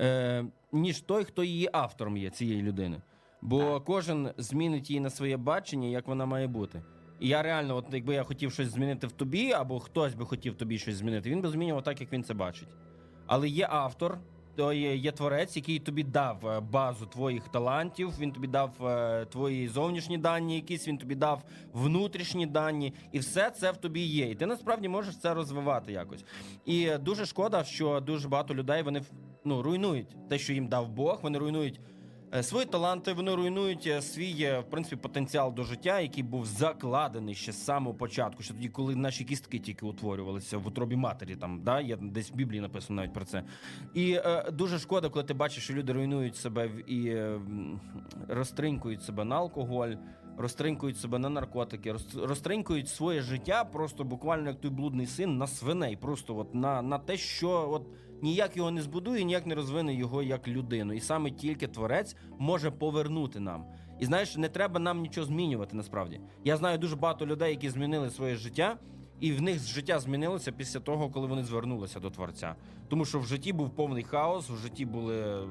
[0.00, 3.02] е, ніж той, хто її автором є цієї людини.
[3.42, 6.82] Бо кожен змінить її на своє бачення, як вона має бути.
[7.20, 10.54] І я реально, от якби я хотів щось змінити в тобі, або хтось би хотів
[10.54, 12.68] тобі щось змінити, він би змінював так, як він це бачить.
[13.26, 14.18] Але є автор,
[14.60, 19.24] то є, є творець, який тобі дав е, базу твоїх талантів, він тобі дав е,
[19.24, 21.42] твої зовнішні дані, якісь він тобі дав
[21.72, 24.30] внутрішні дані, і все це в тобі є.
[24.30, 26.24] І ти насправді можеш це розвивати якось.
[26.64, 29.02] І дуже шкода, що дуже багато людей вони
[29.44, 31.80] ну, руйнують те, що їм дав Бог, вони руйнують.
[32.34, 36.46] Е, Свої таланти вони руйнують е, свій е, в принципі потенціал до життя, який був
[36.46, 41.36] закладений ще з самого початку, ще тоді, коли наші кістки тільки утворювалися в утробі матері.
[41.36, 43.42] Там да є десь в Біблії написано навіть про це.
[43.94, 47.80] І е, дуже шкода, коли ти бачиш, що люди руйнують себе і е, м,
[48.28, 49.90] розтринькують себе на алкоголь,
[50.38, 55.46] розтринькують себе на наркотики, роз- розтринькують своє життя просто буквально як той блудний син на
[55.46, 57.86] свиней, просто от на, на те, що от
[58.22, 60.92] ніяк його не збудує, ніяк не розвине його як людину.
[60.92, 63.64] І саме тільки творець може повернути нам.
[64.00, 66.20] І знаєш, не треба нам нічого змінювати насправді.
[66.44, 68.78] Я знаю дуже багато людей, які змінили своє життя.
[69.20, 72.54] І в них життя змінилося після того, коли вони звернулися до творця.
[72.88, 75.48] Тому що в житті був повний хаос, в житті були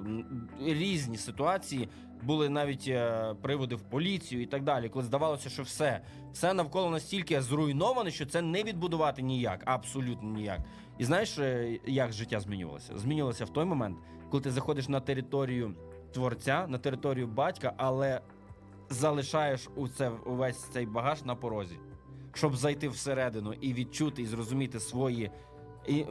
[0.66, 1.90] різні ситуації,
[2.24, 4.90] були навіть е, приводи в поліцію і так далі.
[4.90, 6.02] Коли здавалося, що все,
[6.34, 10.60] все навколо настільки зруйноване, що це не відбудувати ніяк, абсолютно ніяк.
[11.00, 12.98] І знаєш, е, як життя змінювалося?
[12.98, 13.98] Змінювалося в той момент,
[14.30, 15.76] коли ти заходиш на територію
[16.14, 18.22] творця, на територію батька, але
[18.90, 21.80] залишаєш у це увесь цей багаж на порозі
[22.34, 25.32] щоб зайти всередину і відчути і зрозуміти свої
[25.88, 26.06] і,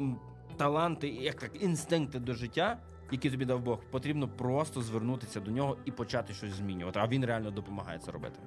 [0.57, 2.78] таланти, як так, інстинкти до життя,
[3.12, 7.01] які тобі дав Бог, потрібно просто звернутися до нього і почати щось змінювати.
[7.03, 8.41] А він реально допомагає це робити.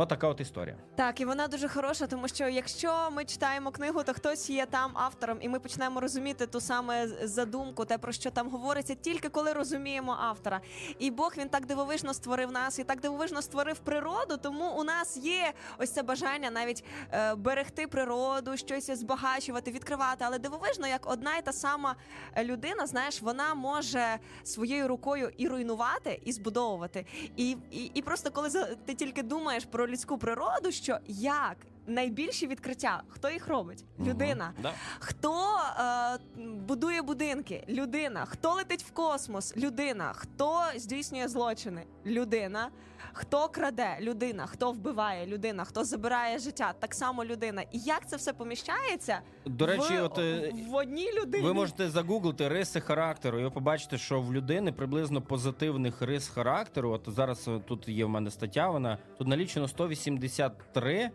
[0.00, 0.76] Отака от історія.
[0.94, 4.90] Так, і вона дуже хороша, тому що якщо ми читаємо книгу, то хтось є там
[4.94, 9.52] автором, і ми почнемо розуміти ту саме задумку, те про що там говориться, тільки коли
[9.52, 10.60] розуміємо автора.
[10.98, 14.36] І Бог він так дивовижно створив нас і так дивовижно створив природу.
[14.36, 20.24] Тому у нас є ось це бажання навіть е, берегти природу, щось збагачувати, відкривати.
[20.28, 21.96] Але дивовижно, як одна і та сама
[22.42, 27.06] людина, знаєш, вона може своєю рукою і руйнувати, і збудовувати.
[27.36, 28.50] І, і, і просто коли
[28.86, 33.84] ти тільки думаєш про людську природу, що як найбільші відкриття, хто їх робить?
[34.00, 34.52] Людина.
[34.62, 34.72] Да.
[34.98, 37.64] Хто е, будує будинки?
[37.68, 38.24] Людина.
[38.24, 39.56] Хто летить в космос?
[39.56, 40.12] Людина.
[40.14, 41.86] Хто здійснює злочини?
[42.06, 42.70] Людина.
[43.18, 43.98] Хто краде?
[44.00, 44.46] Людина.
[44.46, 45.26] Хто вбиває?
[45.26, 45.64] Людина.
[45.64, 46.74] Хто забирає життя?
[46.78, 47.62] Так само людина.
[47.62, 51.44] І як це все поміщається До речі, в, от е, в одній людині?
[51.44, 56.90] ви можете загуглити риси характеру, і ви побачите, що в людини приблизно позитивних рис характеру.
[56.90, 58.70] От зараз е, тут є в мене стаття.
[58.70, 61.10] Вона тут налічено 183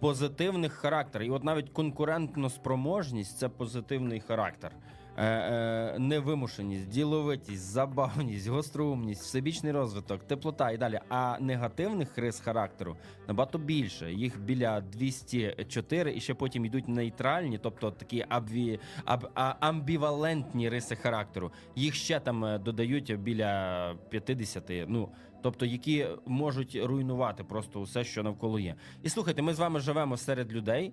[0.00, 1.26] позитивних характери.
[1.26, 4.72] І от навіть конкурентно спроможність це позитивний характер.
[5.20, 11.00] Е, е, невимушеність, діловитість, забавність, гостроумність, всебічний розвиток, теплота і далі.
[11.08, 12.96] А негативних рис характеру
[13.28, 14.12] набагато більше.
[14.12, 20.96] Їх біля 204, і ще потім йдуть нейтральні, тобто такі абві, аб, а, амбівалентні риси
[20.96, 21.52] характеру.
[21.76, 25.08] Їх ще там е, додають біля 50, ну
[25.42, 28.74] тобто, які можуть руйнувати просто усе, що навколо є.
[29.02, 30.92] І слухайте, ми з вами живемо серед людей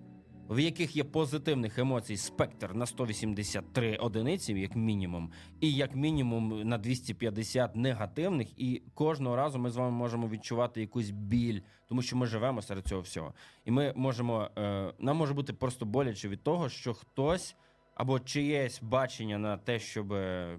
[0.50, 6.78] в яких є позитивних емоцій спектр на 183 одиниці, як мінімум, і як мінімум на
[6.78, 8.60] 250 негативних.
[8.60, 12.88] І кожного разу ми з вами можемо відчувати якусь біль, тому що ми живемо серед
[12.88, 13.34] цього всього.
[13.66, 17.56] І ми можемо е, нам може бути просто боляче від того, що хтось.
[17.98, 20.58] Або чиєсь бачення на те, щоб е,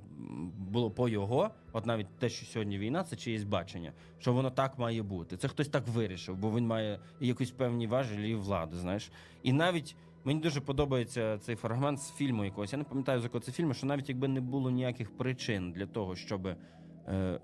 [0.59, 4.78] було по його, от навіть те, що сьогодні війна, це чиєсь бачення, що воно так
[4.78, 5.36] має бути.
[5.36, 9.10] Це хтось так вирішив, бо він має якісь певні важелі і влади, знаєш.
[9.43, 12.73] І навіть мені дуже подобається цей фрагмент з фільму якогось.
[12.73, 15.86] Я не пам'ятаю, з якого це фільму, що навіть якби не було ніяких причин для
[15.86, 16.56] того, щоб е,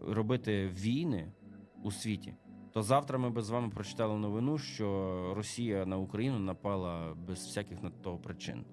[0.08, 1.32] робити війни
[1.82, 2.34] у світі,
[2.72, 7.82] то завтра ми би з вами прочитали новину, що Росія на Україну напала без всяких
[7.82, 8.64] на того причин.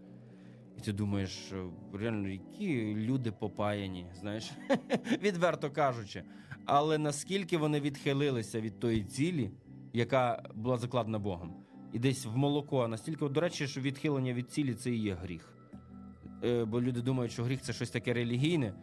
[0.78, 4.52] І ти думаєш, е, реально, які люди попаяні, знаєш,
[5.24, 6.24] відверто кажучи.
[6.66, 9.52] Але наскільки вони відхилилися від тої цілі,
[9.94, 11.54] яка була закладена Богом,
[11.94, 15.54] і десь в молоко, настільки, до речі, що відхилення від цілі це і є гріх.
[16.44, 18.74] Е, бо люди думають, що гріх це щось таке релігійне.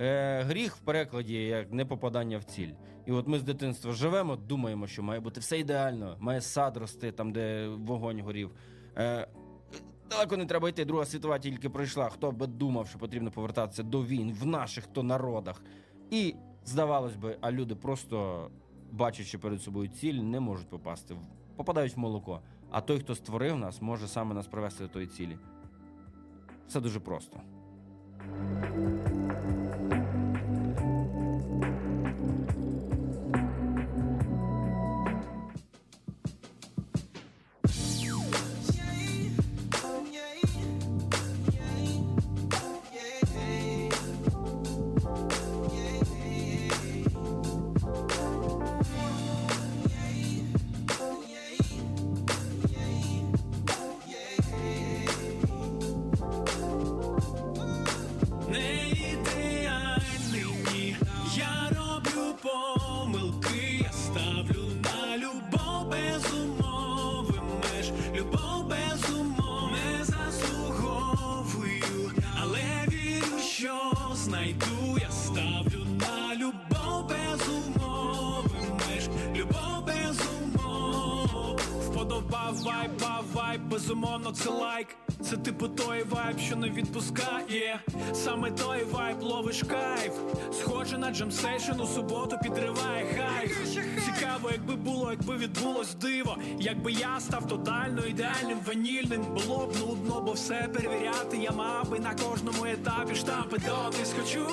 [0.00, 2.70] Е, гріх в перекладі як не попадання в ціль.
[3.06, 7.12] І от ми з дитинства живемо, думаємо, що має бути все ідеально, має сад рости
[7.12, 8.50] там, де вогонь горів.
[8.96, 9.28] Е,
[10.10, 10.84] Далеко не треба йти.
[10.84, 12.08] Друга світова тільки пройшла.
[12.08, 15.62] Хто би думав, що потрібно повертатися до війн в наших то народах.
[16.10, 18.48] І здавалось би, а люди просто
[18.90, 21.16] бачачи перед собою ціль, не можуть попасти
[21.58, 22.40] попадають в молоко.
[22.70, 25.38] А той, хто створив нас, може саме нас привести до тої цілі.
[26.68, 27.40] Все дуже просто.
[96.78, 101.36] Якби я став тотально ідеальним, ванільним, було б нудно, бо все перевіряти.
[101.36, 104.46] Я мав би на кожному етапі штампи доти схочу.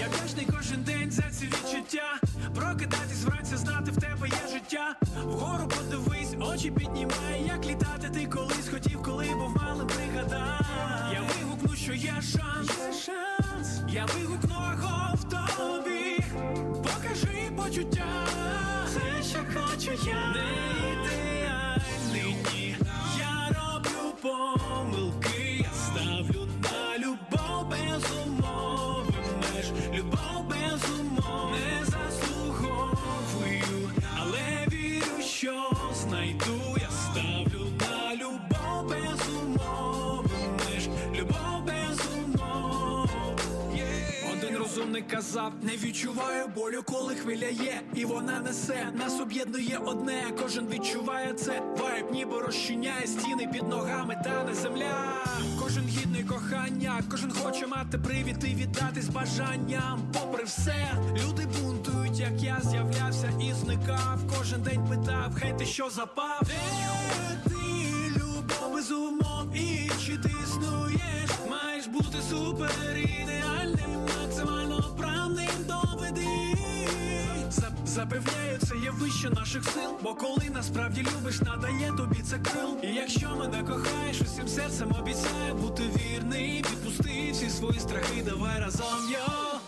[0.00, 2.20] Я вдячний кожен день за ці відчуття.
[2.54, 4.96] Прокидатись вранці, знати в тебе є життя.
[5.24, 10.60] Вгору подивись, очі піднімай, як літати ти колись хотів, коли був малим пригадай.
[11.12, 12.68] Я вигукну, що є шанс.
[12.68, 13.80] Є шанс.
[13.88, 16.24] Я вигукну аго в тобі.
[16.72, 18.26] Покажи почуття.
[18.86, 20.34] Все, що хочу я.
[20.34, 21.29] Не ідеальний
[45.62, 48.88] не відчуваю болю, коли хвиля є, і вона несе.
[48.94, 51.62] Нас об'єднує одне, кожен відчуває це.
[51.78, 55.24] Вайб ніби розчиняє стіни під ногами, та не земля.
[55.62, 58.44] Кожен гідний кохання, кожен хоче мати привід
[58.96, 60.00] і з бажанням.
[60.12, 64.18] Попри все, люди бунтують, як я з'являвся і зникав.
[64.38, 66.40] Кожен день питав, хай ти що запав.
[66.42, 67.56] Де ти
[68.16, 71.30] любов без умов і чи ти існуєш?
[71.50, 73.59] Маєш бути супер ідеальним,
[78.10, 79.90] Запевняю, це є вище наших сил.
[80.02, 82.76] Бо коли насправді любиш, надає тобі це крил.
[82.82, 86.58] І якщо мене кохаєш, усім серцем обіцяю бути вірний.
[86.58, 89.60] Відпусти всі свої страхи, давай разом йо.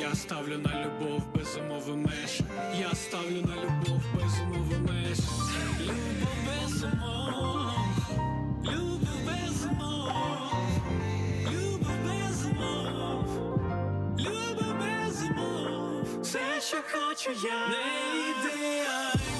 [0.00, 2.40] Я ставлю на любов без умови меж.
[2.80, 5.18] Я ставлю на любов без умови меж.
[5.80, 7.67] Любов без умов.
[16.28, 19.37] Все, що хочу, я не ідеальний.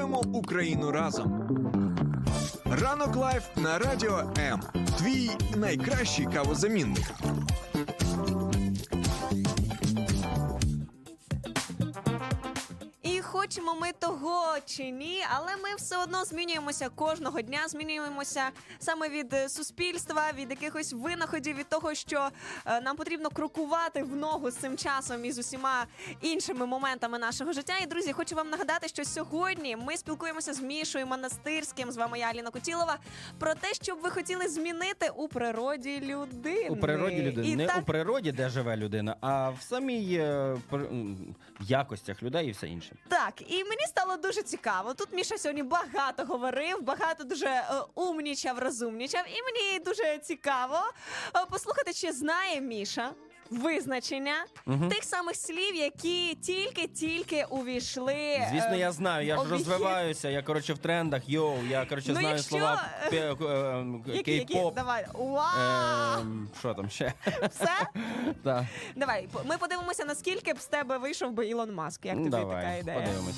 [0.00, 1.48] Пробуджуємо Україну разом.
[2.64, 4.60] Ранок live на радіо М.
[4.98, 7.10] Твій найкращий кавозамінник.
[15.42, 21.56] Але ми все одно змінюємося кожного дня, змінюємося саме від е, суспільства, від якихось винаходів,
[21.56, 22.28] від того, що
[22.66, 25.86] е, нам потрібно крокувати в ногу з цим часом і з усіма
[26.20, 27.78] іншими моментами нашого життя.
[27.82, 31.92] І друзі, хочу вам нагадати, що сьогодні ми спілкуємося з Мішою Монастирським.
[31.92, 32.98] З вами я Аліна Кутілова
[33.38, 36.68] про те, що б ви хотіли змінити у природі людини.
[36.68, 40.56] У природі людини, І не так, у природі, де живе людина, а в самій е,
[41.60, 42.96] якостях людей і все інше.
[43.08, 44.94] Так, і мені стало дуже цікаво.
[44.94, 50.78] Тут Міша сьогодні багато говорив, багато дуже е, умнічав, розумнічав, і мені дуже цікаво
[51.36, 53.10] е, послухати, чи знає Міша.
[53.50, 54.34] Визначення
[54.66, 54.88] Мгм.
[54.88, 58.46] тих самих слів, які тільки-тільки увійшли.
[58.50, 59.58] Звісно, е, я знаю, я ж обіхід.
[59.68, 62.88] розвиваюся, я коротше в трендах, йоу, я коротше Ну, знаю якщо, слова
[64.06, 64.74] кей-поп.
[64.74, 65.06] Давай.
[65.14, 66.20] Вау!
[66.20, 67.12] Ем, Що там ще?
[67.50, 67.70] Все?
[68.44, 68.64] Так.
[68.96, 72.06] Давай, ми подивимося, наскільки б з тебе вийшов би Ілон Маск.
[72.06, 73.00] Як тобі така ідея?
[73.00, 73.36] подивимось.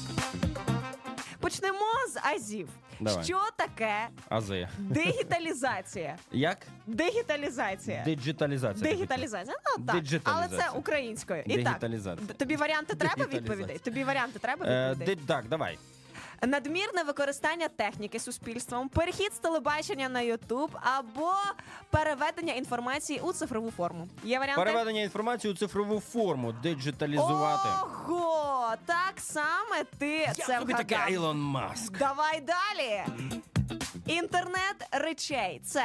[1.42, 1.78] Почнемо
[2.12, 2.68] з азів.
[3.00, 3.24] Давай.
[3.24, 4.68] Що таке Ази.
[4.78, 6.16] дигіталізація?
[6.32, 6.58] Як?
[6.86, 8.02] Дигіталізація.
[8.04, 8.90] Диджиталізація.
[8.92, 9.56] Дигіталізація.
[9.78, 11.42] Ну так, але це українською.
[11.46, 12.26] І так, Дигіталізація.
[12.36, 13.50] тобі варіанти треба Дигіталізація.
[13.56, 13.78] відповідей?
[13.78, 15.14] Тобі варіанти треба Е, відповідей?
[15.16, 15.78] ди- Так, давай.
[16.46, 21.32] Надмірне використання техніки суспільством, перехід з телебачення на Ютуб або
[21.90, 24.08] переведення інформації у цифрову форму.
[24.24, 24.64] Є варіанти?
[24.64, 27.68] Переведення інформації у цифрову форму, диджиталізувати.
[27.82, 30.98] Ого, так саме ти це тобі таке.
[31.08, 31.98] Ілон Маск.
[31.98, 33.02] Давай далі.
[34.06, 35.84] Інтернет речей це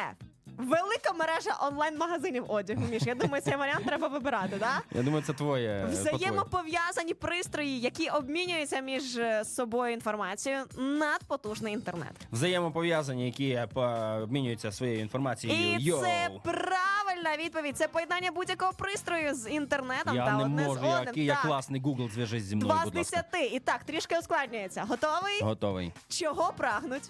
[0.57, 2.81] велика мережа онлайн-магазинів одягу.
[2.91, 4.81] Міш, я думаю, цей варіант треба вибирати, да?
[4.91, 5.85] Я думаю, це твоє.
[5.91, 12.11] Взаємопов'язані пристрої, які обмінюються між е, собою інформацією, надпотужний інтернет.
[12.31, 13.67] Взаємопов'язані, які е,
[14.23, 15.77] обмінюються своєю інформацією.
[15.79, 16.01] І Йоу.
[16.01, 17.77] це правильна відповідь.
[17.77, 21.05] Це поєднання будь-якого пристрою з інтернетом Я та не одне можу, з одним.
[21.05, 23.45] який я класний Google, зв'яжись зі мною, Два з десяти.
[23.45, 24.85] І так, трішки ускладнюється.
[24.89, 25.41] Готовий?
[25.41, 25.93] Готовий.
[26.09, 27.09] Чого прагнуть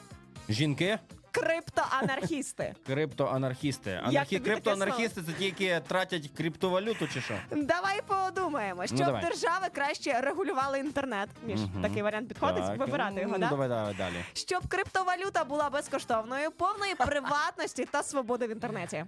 [0.49, 0.99] Жінки,
[1.39, 2.75] криптоанархісти?
[2.85, 3.91] криптоанархісти.
[4.03, 4.11] Анархі...
[4.35, 7.33] тобі таке Криптоанархісти це ті, які тратять криптовалюту чи що?
[7.51, 9.21] Давай подумаємо, щоб Ну, давай.
[9.23, 11.29] держави краще регулювали інтернет.
[11.45, 11.81] Між Мгм.
[11.81, 13.49] такий варіант підходить Так, вибирати його, ну, да?
[13.49, 14.25] Давай, давай далі.
[14.33, 19.05] Щоб криптовалюта була безкоштовною, повної приватності та свободи в інтернеті.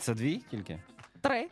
[0.00, 0.82] Це дві тільки?
[1.20, 1.48] Три.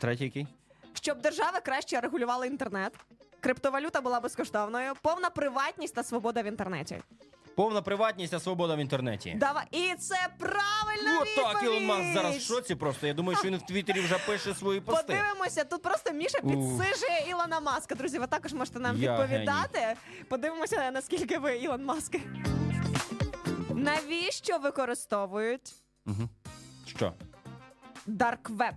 [0.00, 0.46] Третій який?
[0.94, 2.92] Щоб держави краще регулювали інтернет.
[3.40, 7.02] Криптовалюта була безкоштовною, повна приватність та свобода в інтернеті.
[7.56, 9.36] Повна приватність та свобода в інтернеті.
[9.40, 11.62] Давай, і це правильна От так!
[11.62, 13.06] Ілон Маск зараз в шоці просто.
[13.06, 15.02] Я думаю, що він в Твіттері вже пише свої пости.
[15.02, 17.94] Подивимося, тут просто Міша підсижує Ілона Маска.
[17.94, 19.94] Друзі, ви також можете нам Я відповідати.
[20.28, 22.16] Подивимося, наскільки ви Ілон Маск.
[23.74, 25.74] Навіщо використовують.
[26.86, 27.12] Що?
[28.06, 28.74] Dark web?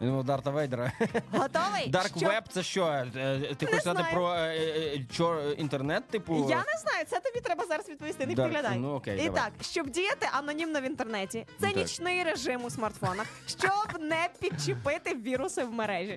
[0.00, 0.92] Думав Дарта Вейдера.
[1.32, 1.88] Готовий?
[1.88, 2.86] Dark Що- веб це що?
[2.86, 4.06] Е, Ти хочеш знаю.
[4.12, 6.34] про е, е, чор інтернет, типу?
[6.50, 8.78] Я не знаю, це тобі треба зараз відповісти, не Dark- підглядай.
[8.78, 9.42] ну, окей, І давай.
[9.42, 11.76] так, щоб діяти анонімно в інтернеті, це Ну, так.
[11.76, 16.16] нічний режим у смартфонах, щоб не підчепити віруси в мережі.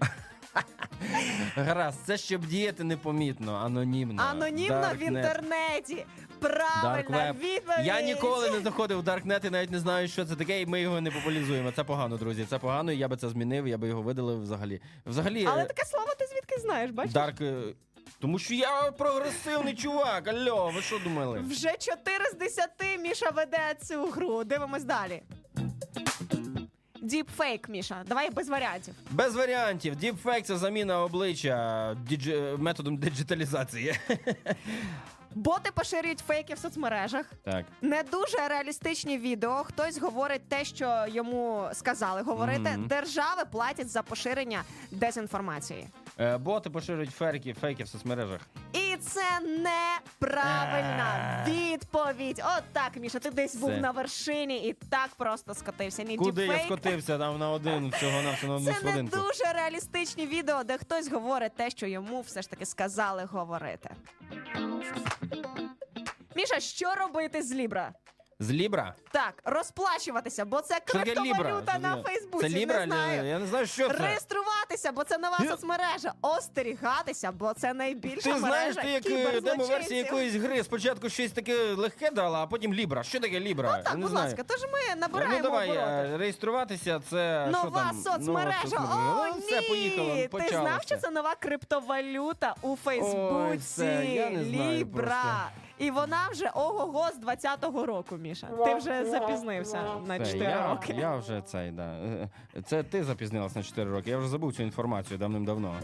[1.56, 4.24] Гаразд, це щоб діяти непомітно, анонімно.
[4.24, 5.08] Анонімно в Даркнет.
[5.08, 6.06] інтернеті.
[6.50, 7.04] Правильна
[7.34, 7.36] веб.
[7.40, 7.86] відповідь.
[7.86, 10.82] Я ніколи не заходив в Даркнет і навіть не знаю, що це таке, і ми
[10.82, 11.72] його не популяризуємо.
[11.72, 12.46] Це погано, друзі.
[12.50, 14.82] Це погано, і я би це змінив, я би його видалив взагалі.
[15.06, 17.14] Взагалі, Але е, таке слово ти звідки знаєш, бачиш?
[17.14, 17.42] Dark.
[17.42, 17.62] е,
[18.20, 20.28] Тому що я прогресивний чувак.
[20.28, 21.40] Альо, ви що думали?
[21.40, 24.44] Вже 4 з 10 Міша веде цю гру.
[24.44, 25.22] Дивимось далі.
[27.02, 28.04] Діпфейк, Міша.
[28.08, 28.94] Давай без варіантів.
[29.12, 29.96] Без варіантів.
[29.96, 32.56] Діпфейк це заміна обличчя діджи...
[32.58, 33.94] методом диджиталізації.
[35.36, 37.26] Боти поширюють фейки в соцмережах.
[37.44, 37.66] Так.
[37.82, 39.64] Не дуже реалістичні відео.
[39.64, 42.70] Хтось говорить те, що йому сказали говорити.
[42.70, 42.88] Мгм.
[42.88, 45.88] Держави платять за поширення дезінформації.
[46.20, 48.42] Е, Боти поширюють фейки, фейки в соцмережах.
[48.74, 52.42] І це неправильна відповідь.
[52.58, 56.04] От так, Міша, ти десь був на вершині і так просто скотився.
[56.04, 56.66] Ні, Куди я діпфейк.
[56.68, 59.18] скотився там на один всього на всього на одну Це не сходинку.
[59.18, 63.90] дуже реалістичні відео, де хтось говорить те, що йому все ж таки сказали говорити.
[66.36, 67.92] Міша, що робити з Лібра?
[68.44, 68.94] З Лібра?
[69.12, 72.04] Так, розплачуватися, бо це Що криптовалюта на?
[72.04, 72.50] Фейсбуці.
[72.50, 72.80] Це Лібра?
[72.80, 73.26] Не знаю.
[73.28, 73.94] Я не знаю, що це.
[73.94, 76.14] Реєструватися, бо це нова соцмережа.
[76.22, 81.32] Остерігатися, бо це найбільша Ти знаєш, мережа ти як е, демо-версія якоїсь гри спочатку щось
[81.32, 83.04] таке легке дала, а потім Лібра.
[83.04, 83.78] Що таке Лібра?
[83.78, 85.92] Ну так, будь ласка, тож ми набираємо ну давай, обороти.
[86.14, 88.02] е, реєструватися, це що Нова там?
[88.04, 88.78] соцмережа.
[88.78, 89.42] О, Ну, ні!
[89.48, 90.62] все, поїхало, Ти почалося.
[90.62, 93.58] знав, що це нова криптовалюта у Фейсбуці?
[93.60, 95.04] все, я не знаю Лібра.
[95.04, 95.63] просто.
[95.78, 98.48] І вона вже ого-го з 20-го року, Міша.
[98.66, 100.94] Ти вже запізнився на Це 4 я, роки.
[101.00, 102.00] Я вже цей, да.
[102.66, 104.10] Це ти запізнилась на 4 роки.
[104.10, 105.76] Я вже забув цю інформацію давним-давно.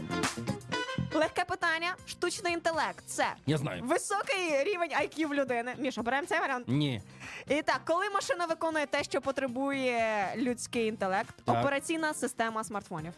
[1.14, 1.94] Легке питання.
[2.06, 3.04] Штучний інтелект.
[3.06, 3.82] Це Я знаю.
[3.84, 5.74] високий рівень IQ в людини.
[5.78, 6.64] Міша, беремо цей варіант.
[6.68, 7.02] Ні.
[7.48, 11.60] І так, коли машина виконує те, що потребує людський інтелект, Так.
[11.60, 13.12] операційна система смартфонів.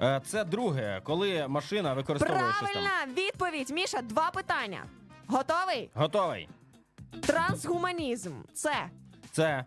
[0.00, 2.82] Е, Це друге, коли машина використовує щось там.
[2.82, 3.70] Правильна відповідь.
[3.70, 4.84] Міша, два питання.
[5.28, 5.90] Готовий?
[5.94, 6.48] Готовий.
[7.26, 8.32] Трансгуманізм.
[8.54, 8.74] Це
[9.32, 9.64] Це.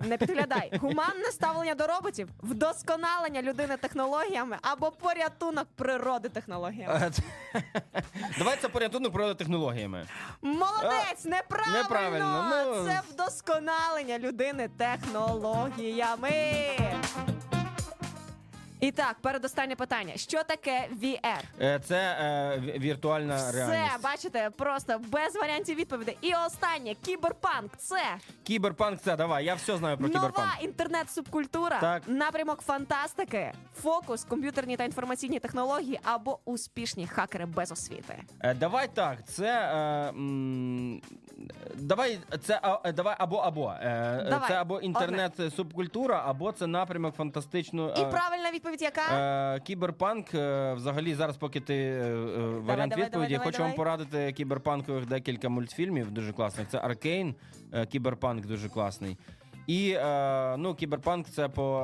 [0.00, 0.72] не підглядай.
[0.80, 7.10] Гуманне ставлення до роботів, вдосконалення людини технологіями або порятунок природи технологіями.
[7.54, 7.62] Е,
[8.38, 10.06] Давай це порятунок природи технологіями.
[10.42, 11.78] Молодець, неправильно!
[11.82, 12.84] неправильно, ну.
[12.84, 16.30] Це вдосконалення людини технологіями.
[18.80, 21.40] І так, передостаннє питання: що таке VR?
[21.60, 24.02] Е, Це е, віртуальна Все, реальність.
[24.02, 26.18] бачите, просто без варіантів відповідей.
[26.20, 27.76] І останнє кіберпанк.
[27.76, 28.02] Це
[28.44, 30.62] Кіберпанк це давай, я все знаю про нова кіберпанк.
[30.62, 32.02] інтернет-субкультура, Так.
[32.06, 38.22] напрямок фантастики, фокус, комп'ютерні та інформаційні технології або успішні хакери без освіти.
[38.40, 41.00] Е, Давай так, це е, м,
[41.74, 47.14] Давай це а, давай або або Е, Давай, це або інтернет субкультура, або це напрямок
[47.14, 49.02] фантастичного І правильна відповідь яка?
[49.56, 53.70] Е, кіберпанк, е, взагалі, зараз, поки ти е, е, варіант давай, відповіді, давай, хочу давай.
[53.70, 56.68] вам порадити кіберпанкових декілька мультфільмів дуже класних.
[56.68, 57.34] Це Аркейн,
[57.72, 59.18] е, кіберпанк дуже класний.
[59.66, 61.80] І е, ну, кіберпанк це по,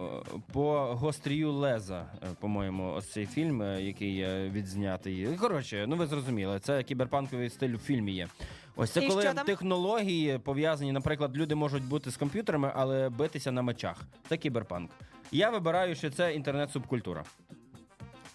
[0.00, 5.26] е, е, по гострію леза, е, по-моєму, ось цей фільм, е, який е, відзнятий.
[5.26, 8.28] Коротше, ну ви зрозуміли, це кіберпанковий стиль у фільмі є.
[8.76, 13.62] Ось це І коли технології пов'язані, наприклад, люди можуть бути з комп'ютерами, але битися на
[13.62, 13.96] мечах.
[14.28, 14.90] Це кіберпанк.
[15.32, 17.24] Я вибираю, що це інтернет-субкультура.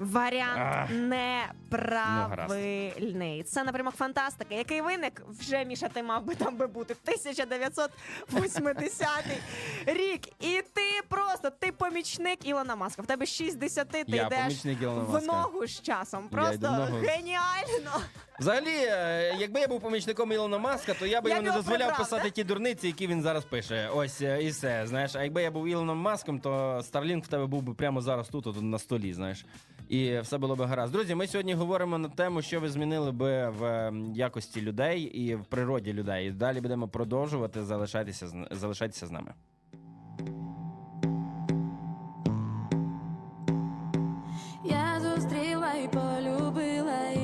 [0.04, 0.90] Варіант.
[0.94, 3.44] Ну, неправильний.
[3.44, 9.08] Це напрямок фантастики, який виник вже Міша, ти мав би там би бути 1980
[9.86, 10.28] рік.
[10.40, 13.02] І ти просто ти помічник Ілона Маска.
[13.02, 16.30] В тебе 6 з 10, ти Я йдеш помічник Ілона в ногу з часом.
[16.30, 16.68] Просто
[17.08, 18.02] геніально.
[18.44, 21.58] Взагалі, е, якби я був помічником Ілона Маска, то я би Я йому не його
[21.58, 22.30] дозволяв прибрав, писати да?
[22.30, 23.90] ті дурниці, які він зараз пише.
[23.96, 24.88] Ось е, і все.
[24.88, 28.30] Знаєш, а якби я був Ілоном Маском, то Starlink в тебе був би прямо зараз
[28.30, 29.46] тут, от, на столі, знаєш.
[29.90, 30.94] І все було би гаразд.
[30.94, 35.36] Друзі, ми сьогодні говоримо на тему, що ви змінили би в е, якості людей і
[35.36, 36.28] в природі людей.
[36.28, 37.64] І далі будемо продовжувати.
[37.64, 39.34] Залишайтеся з залишайтеся з нами.
[44.66, 47.23] Я зустріла і полюбила, і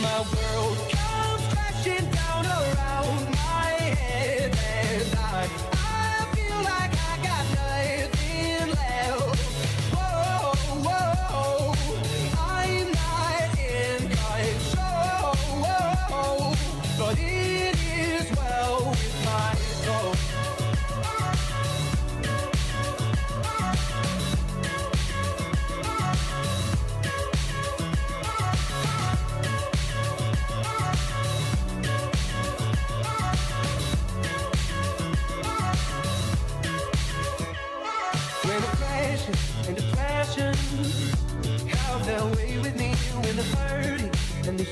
[0.00, 5.75] my world comes crashing down around my head and I,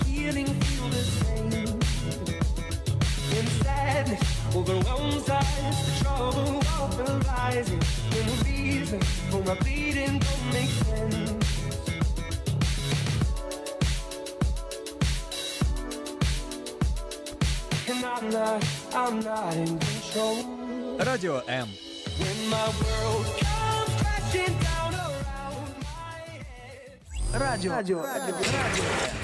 [0.06, 1.50] healing feel the same.
[3.32, 4.24] When sadness
[4.58, 5.50] overwhelms us,
[5.86, 7.82] the trouble often rising.
[8.12, 9.00] When the reason
[9.30, 11.30] for my bleeding don't make sense.
[17.88, 18.64] And I'm not,
[18.94, 20.36] I'm not in control.
[20.98, 21.68] Радіо М.
[22.20, 25.66] When my world comes crashing down around
[27.44, 27.72] Радіо.
[27.72, 28.02] Радіо.
[28.02, 28.36] Радіо.
[28.36, 29.23] Радіо.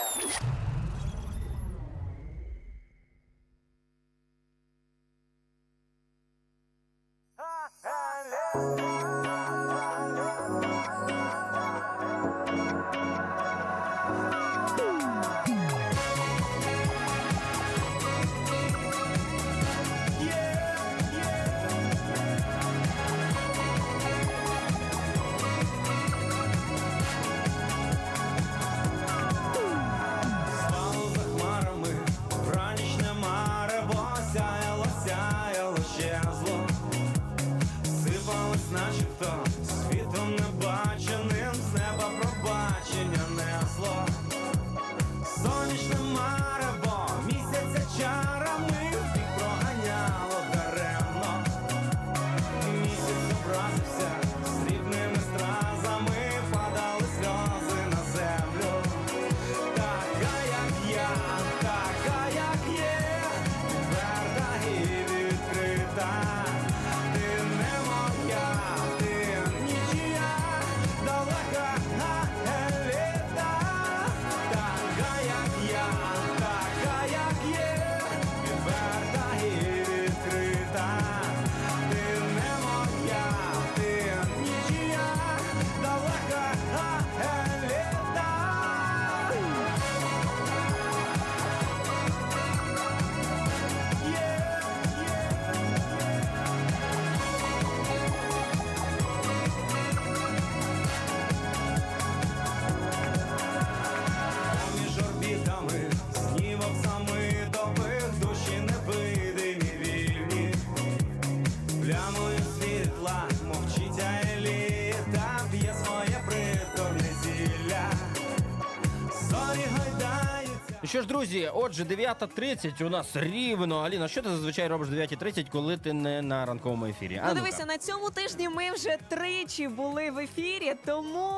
[120.91, 123.79] що ж, друзі, отже, 9.30 у нас рівно.
[123.79, 127.21] Аліна, що ти зазвичай робиш о 9.30, коли ти не на ранковому ефірі?
[127.23, 131.29] А Ну, дивися, на цьому тижні ми вже тричі були в ефірі, тому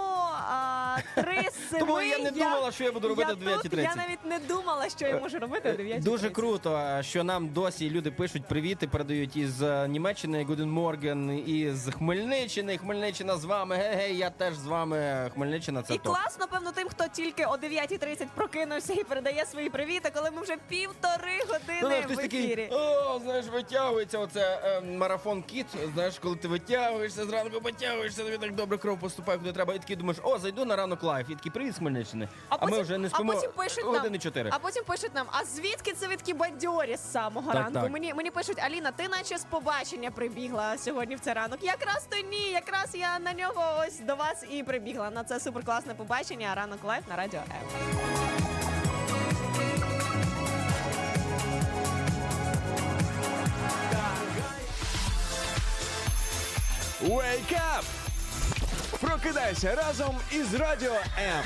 [0.51, 1.79] а, три семи...
[1.79, 3.79] Тому я не думала, що я буду робити я о 9:30.
[3.81, 6.03] Я навіть не думала, що я можу робити о 9.30.
[6.03, 11.89] Дуже круто, що нам досі люди пишуть привіти, передають із е, Німеччини, Гуден Морген, із
[11.97, 12.77] Хмельниччини.
[12.77, 13.75] Хмельниччина з вами.
[13.75, 15.29] Гей-гей, я теж з вами.
[15.33, 16.05] Хмельниччина це І топ.
[16.15, 20.57] класно, певно, тим, хто тільки о 9.30 прокинувся і передає свої привіти, коли ми вже
[20.69, 25.65] півтори Ну, години знаєш, в хтось такий, о, знаєш, витягується оце е, марафон кіт.
[25.93, 29.73] Знаєш, коли ти витягуєшся зранку, потягуєшся, тобі так добре кров поступає, куди треба.
[29.73, 31.29] І такий думаєш, о, зайду на ранок live.
[31.29, 32.27] І такий привіт з Хмельниччини.
[32.49, 34.49] А, ми вже не спимо а потім пишуть години нам, чотири.
[34.53, 37.79] А потім пишуть нам, а звідки це ви бадьорі з самого Так, ранку?
[37.79, 37.91] так.
[37.91, 41.63] Мені мені пишуть, Аліна, ти наче з побачення прибігла сьогодні в цей ранок.
[41.63, 45.09] Якраз то ні, якраз я на нього ось до вас і прибігла.
[45.09, 46.55] На це суперкласне побачення.
[46.55, 48.03] Ранок live на радіо М.
[57.01, 58.02] Wake up!
[59.03, 61.43] Прокидайся разом із Радіо М.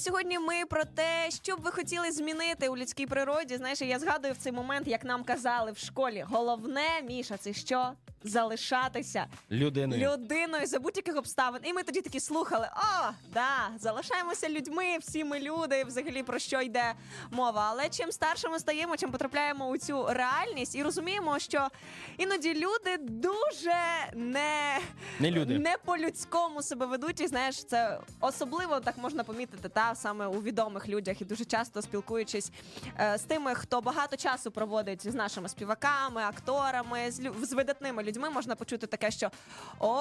[0.00, 3.56] Сьогодні ми про те, що б ви хотіли змінити у людській природі.
[3.56, 7.92] Знаєш, я згадую в цей момент, як нам казали в школі, головне, Міша, це що?
[8.24, 10.10] Залишатися Людиною.
[10.12, 11.60] людиною за будь-яких обставин.
[11.64, 16.60] І ми тоді такі слухали: о, да, залишаємося людьми, всі ми люди, взагалі про що
[16.60, 16.94] йде
[17.30, 17.66] мова.
[17.70, 21.68] Але чим старше ми стаємо, чим потрапляємо у цю реальність і розуміємо, що
[22.18, 23.74] іноді люди дуже
[24.14, 24.78] не,
[25.20, 25.58] Не люди.
[25.58, 27.20] не по-людському себе ведуть.
[27.20, 31.82] І знаєш, це особливо так можна помітити та саме у відомих людях, і дуже часто
[31.82, 32.52] спілкуючись
[33.00, 38.02] е, з тими, хто багато часу проводить з нашими співаками, акторами, з, лю- з видатними
[38.02, 39.30] людьми, можна почути таке, що
[39.80, 40.00] о,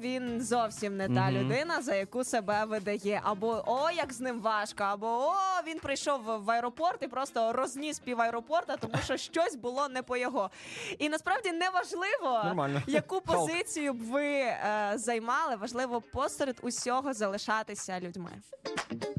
[0.00, 1.32] він зовсім не та Мгм.
[1.36, 5.34] людина, за яку себе видає, або о, як з ним важко, або о,
[5.66, 10.16] він прийшов в аеропорт і просто розніс пів аеропорта, тому що щось було не по
[10.16, 10.50] його.
[10.98, 12.82] І насправді не важливо, Нормально.
[12.86, 13.38] яку Халк.
[13.48, 15.56] позицію б ви е, займали.
[15.56, 18.30] Важливо посеред усього залишатися людьми.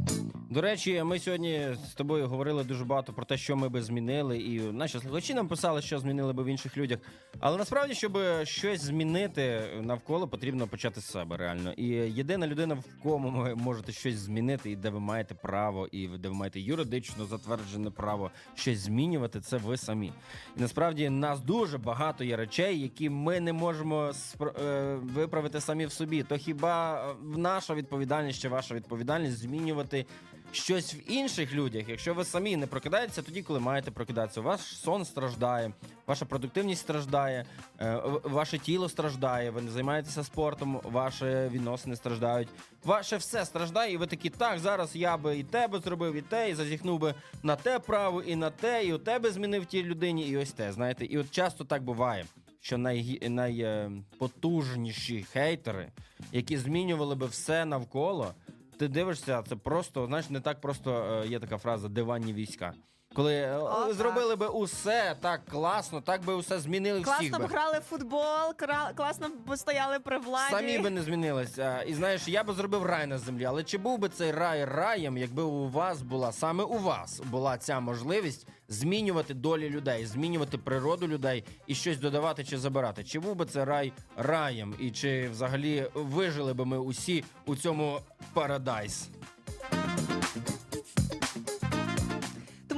[0.07, 3.69] thank you До речі, ми сьогодні з тобою говорили дуже багато про те, що ми
[3.69, 6.99] би змінили, і наші слухачі нам писали, що змінили би в інших людях.
[7.39, 11.71] Але насправді, щоб щось змінити навколо, потрібно почати з себе реально.
[11.71, 16.07] І єдина людина, в кому ви можете щось змінити, і де ви маєте право, і
[16.07, 20.11] де ви маєте юридично затверджене право щось змінювати, це ви самі.
[20.57, 25.85] І насправді нас дуже багато є речей, які ми не можемо спро- е, виправити самі
[25.85, 26.23] в собі.
[26.23, 30.05] То хіба е, наша відповідальність чи ваша відповідальність змінювати
[30.51, 34.41] щось в інших людях, якщо ви самі не прокидаєтеся тоді, коли маєте прокидатися.
[34.41, 35.71] Ваш сон страждає,
[36.07, 37.45] ваша продуктивність страждає,
[37.79, 42.47] е, ваше тіло страждає, ви не займаєтеся спортом, ваші відносини страждають.
[42.83, 46.21] Ваше все страждає, і ви такі, так, зараз я би і те би зробив, і
[46.21, 47.13] те, і зазіхнув би
[47.43, 50.71] на те право, і на те, і у тебе змінив тій людині, і ось те.
[50.71, 52.25] Знаєте, і от часто так буває.
[52.61, 55.91] Що найгі- найпотужніші хейтери,
[56.31, 58.33] які змінювали би все навколо,
[58.77, 62.73] ти дивишся, це просто, знаєш, не так просто е, є така фраза диванні війська.
[63.15, 67.49] Коли е, О, зробили би усе так класно, так би усе змінили всіх Класно б
[67.49, 70.51] грали в футбол, кра- класно б стояли при владі.
[70.51, 71.81] Самі би не змінилися.
[71.81, 73.45] І знаєш, я би зробив рай на землі.
[73.45, 77.57] Але чи був би цей рай раєм, якби у вас була саме у вас була
[77.57, 83.03] ця можливість змінювати долі людей, змінювати природу людей і щось додавати чи забирати?
[83.03, 84.75] Чи був би це рай раєм?
[84.79, 87.99] І чи взагалі вижили би ми усі у цьому
[88.33, 89.09] парадайс?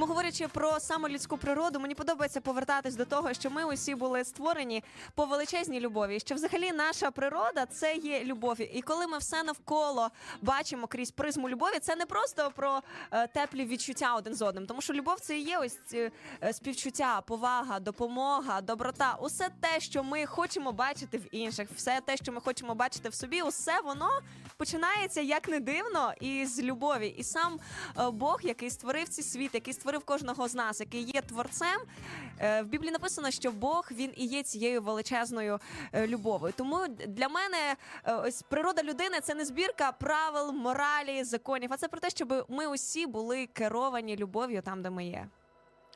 [0.08, 4.84] Говорячи про саме людську природу, мені подобається повертатись до того, що ми усі були створені
[5.14, 6.20] по величезній любові.
[6.20, 8.60] Що взагалі наша природа це є любов.
[8.60, 10.10] І коли ми все навколо
[10.42, 12.82] бачимо крізь призму любові, це не просто про
[13.12, 16.10] е, теплі відчуття один з одним, тому що любов це і є ось е,
[16.52, 19.16] співчуття, повага, допомога, доброта.
[19.20, 23.14] Усе те, що ми хочемо бачити в інших, все те, що ми хочемо бачити в
[23.14, 24.10] собі, усе воно
[24.56, 27.08] починається як не дивно із любові.
[27.08, 27.60] І сам
[27.98, 31.80] е, Бог, який створив цей світ, який створив кожного з нас, який є творцем.
[32.40, 35.58] е, В Біблії написано, що Бог він і є цією величезною
[35.92, 36.52] е, любов'ю.
[36.56, 41.88] Тому для мене е, ось природа людини це не збірка правил, моралі, законів, а це
[41.88, 45.28] про те, щоб ми усі були керовані любов'ю там, де ми є.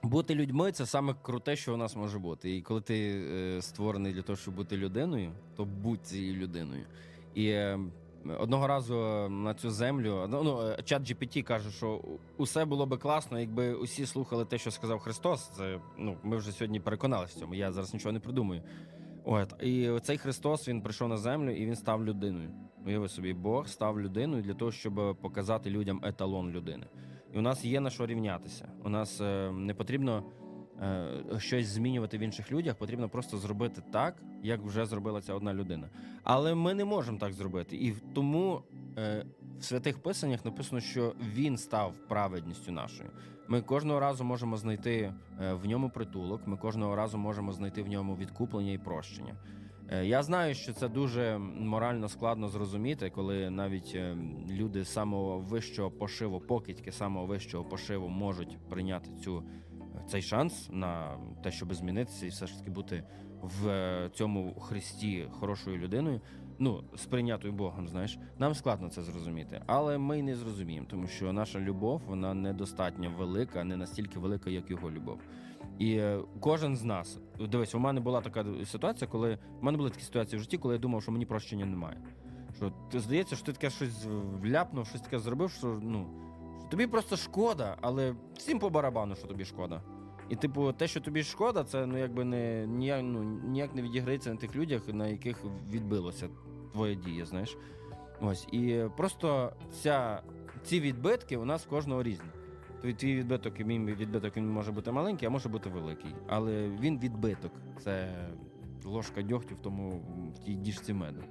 [0.02, 2.56] Бути людьми це саме круте, що у нас може бути.
[2.56, 6.84] І коли ти е, створений для того, щоб бути людиною, то будь цією людиною.
[7.34, 7.78] І е,
[8.38, 8.94] одного разу
[9.28, 12.00] на цю землю ну, ну е, чат GPT каже, що
[12.36, 15.48] усе було би класно, якби усі слухали те, що сказав Христос.
[15.48, 17.54] Це ну ми вже сьогодні переконалися в цьому.
[17.54, 18.62] Я зараз нічого не придумую.
[19.24, 22.50] От і цей Христос він прийшов на землю і він став людиною.
[22.86, 26.86] Уяви собі, Бог став людиною для того, щоб показати людям еталон людини.
[27.34, 28.68] І у нас є на що рівнятися.
[28.84, 30.41] У нас е, не потрібно е,
[31.38, 35.88] щось змінювати в інших людях, потрібно просто зробити так, як вже зробила ця одна людина.
[36.22, 37.76] Але ми не можемо так зробити.
[37.76, 38.62] І тому
[38.98, 39.26] е,
[39.58, 43.10] в святих писаннях написано, що він став праведністю нашою.
[43.48, 46.46] Ми кожного разу можемо знайти е, в ньому притулок.
[46.46, 49.34] Ми кожного разу можемо знайти в ньому відкуплення і прощення.
[49.90, 54.16] Е, Я знаю, що це дуже морально складно зрозуміти, коли навіть е,
[54.50, 59.42] люди самого вищого пошиву, покидьки самого вищого пошиву можуть прийняти цю
[60.06, 63.04] цей шанс на те, щоб змінитися і все ж таки бути
[63.42, 66.20] в е, цьому Христі хорошою людиною.
[66.58, 71.32] Ну, сприйнятою Богом, знаєш, нам складно це зрозуміти, але ми й не зрозуміємо, тому що
[71.32, 75.18] наша любов вона недостатньо велика, не настільки велика, як його любов.
[75.78, 77.18] І е, кожен з нас,
[77.50, 80.74] дивись, у мене була така ситуація, коли в мене були такі ситуації в житті, коли
[80.74, 81.98] я думав, що мені прощення немає.
[82.56, 84.06] Що ти здається, що ти таке щось
[84.42, 86.06] вляпнув, щось таке зробив, що ну
[86.72, 89.82] тобі просто шкода, але всім по барабану, що тобі шкода.
[90.28, 94.30] І, типу, те, що тобі шкода, це ну якби не ніяк, ну, ніяк не відіграється
[94.30, 96.28] на тих людях, на яких відбилося
[96.72, 97.56] твоя дія, знаєш.
[98.20, 98.46] Ось.
[98.52, 100.22] І просто ця,
[100.64, 102.28] ці відбитки у нас кожного різні.
[102.82, 106.14] Твій, твій відбиток і мій відбиток він може бути маленький, а може бути великий.
[106.28, 107.52] Але він відбиток.
[107.84, 108.14] Це
[108.84, 109.90] ложка дьогтю в тому
[110.34, 111.22] в тій діжці меду.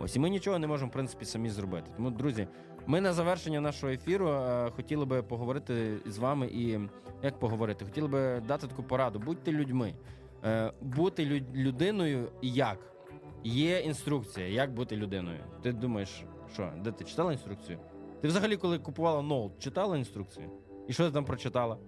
[0.00, 1.90] Ось і ми нічого не можемо, в принципі, самі зробити.
[1.96, 2.48] Тому, друзі,
[2.88, 6.78] ми на завершення нашого ефіру е, хотіли би поговорити з вами і
[7.22, 7.84] як поговорити?
[7.84, 9.18] Хотіли би дати таку пораду.
[9.18, 9.94] Будьте людьми.
[10.44, 12.78] Е, бути лю- людиною як?
[13.44, 15.40] Є інструкція, як бути людиною.
[15.62, 17.78] Ти думаєш, що, де ти читала інструкцію?
[18.20, 20.50] Ти взагалі, коли купувала ноут, читала інструкцію?
[20.88, 21.78] І що ти там прочитала?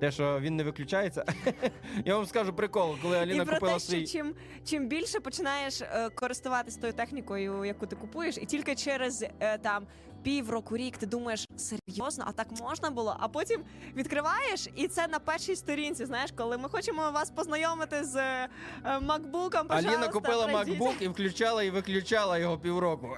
[0.00, 1.24] Те, що він не виключається.
[2.04, 4.34] Я вам скажу прикол, коли Аліна і про купила те, що чим,
[4.64, 9.86] чим більше починаєш е, користуватися тою технікою, яку ти купуєш, і тільки через е, там
[10.22, 13.16] півроку, рік ти думаєш, серйозно, а так можна було?
[13.20, 13.60] А потім
[13.96, 16.06] відкриваєш, і це на першій сторінці.
[16.06, 18.48] Знаєш, коли ми хочемо вас познайомити з е,
[19.00, 23.16] макбуком, Аліна купила MacBook і включала і виключала його півроку.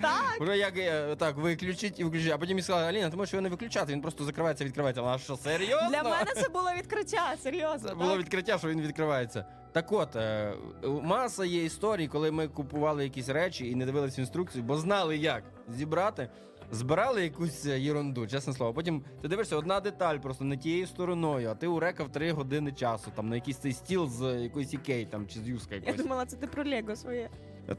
[0.00, 0.40] Так.
[0.40, 2.32] Вже як е, так, виключить і виключить.
[2.32, 5.02] А потім їй сказала, Аліна, ти можеш його не виключати, він просто закривається, відкривається.
[5.02, 5.88] Вона що, серйозно?
[5.90, 7.88] Для мене це було відкриття, серйозно.
[7.88, 9.44] Це було відкриття, що він відкривається.
[9.72, 10.54] Так от, е,
[11.02, 15.42] маса є історій, коли ми купували якісь речі і не дивилися інструкцію, бо знали, як
[15.76, 16.28] зібрати.
[16.70, 18.74] Збирали якусь е, єрунду, чесне слово.
[18.74, 23.10] Потім ти дивишся, одна деталь просто не тією стороною, а ти урекав три години часу
[23.14, 26.26] там на якийсь цей стіл з е, якоїсь ікей там чи з юска Я думала,
[26.26, 27.30] це ти про Лего своє.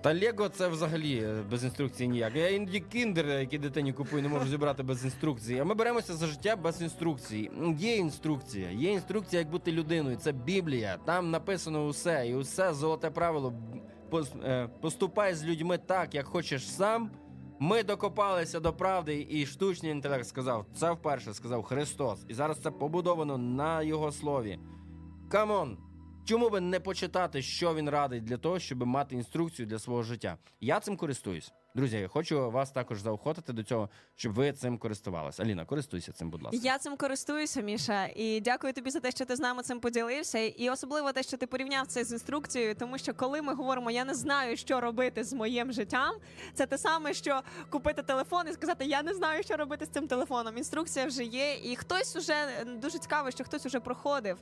[0.02, 2.36] Та Лего це взагалі е, без інструкції ніяк.
[2.36, 5.60] Я іноді кіндер, який дитині купую, не можу зібрати без інструкції.
[5.60, 7.52] А ми беремося за життя без інструкції.
[7.78, 10.18] Є інструкція, є інструкція, як бути людиною.
[10.18, 10.98] Це Біблія.
[11.06, 13.54] Там написано усе, і усе золоте правило.
[14.44, 17.12] Е, Поступай з людьми так, як хочеш сам.
[17.62, 20.66] Ми докопалися до правди, і штучний інтелект сказав.
[20.76, 22.26] Це вперше сказав Христос.
[22.28, 24.60] І зараз це побудовано на його слові.
[25.32, 25.78] Come on!
[26.26, 30.38] Чому би не почитати, що він радить для того, щоб мати інструкцію для свого життя?
[30.60, 31.54] Я цим користуюсь.
[31.76, 35.44] Друзі, я хочу вас також заохотити до цього, щоб ви цим користувалися.
[35.44, 36.60] Аліна, користуйся цим, будь ласка.
[36.64, 40.40] Я цим користуюся, Міша, і дякую тобі за те, що ти з нами цим поділився.
[40.40, 44.06] І особливо те, що ти порівняв це з інструкцією, тому що коли ми говоримо, я
[44.06, 46.16] не знаю, що робити з моїм життям,
[46.54, 50.08] це те саме, що купити телефон і сказати, я не знаю, що робити з цим
[50.08, 50.58] телефоном.
[50.58, 54.38] Інструкція вже є, і хтось уже дуже цікаво, що хтось уже проходив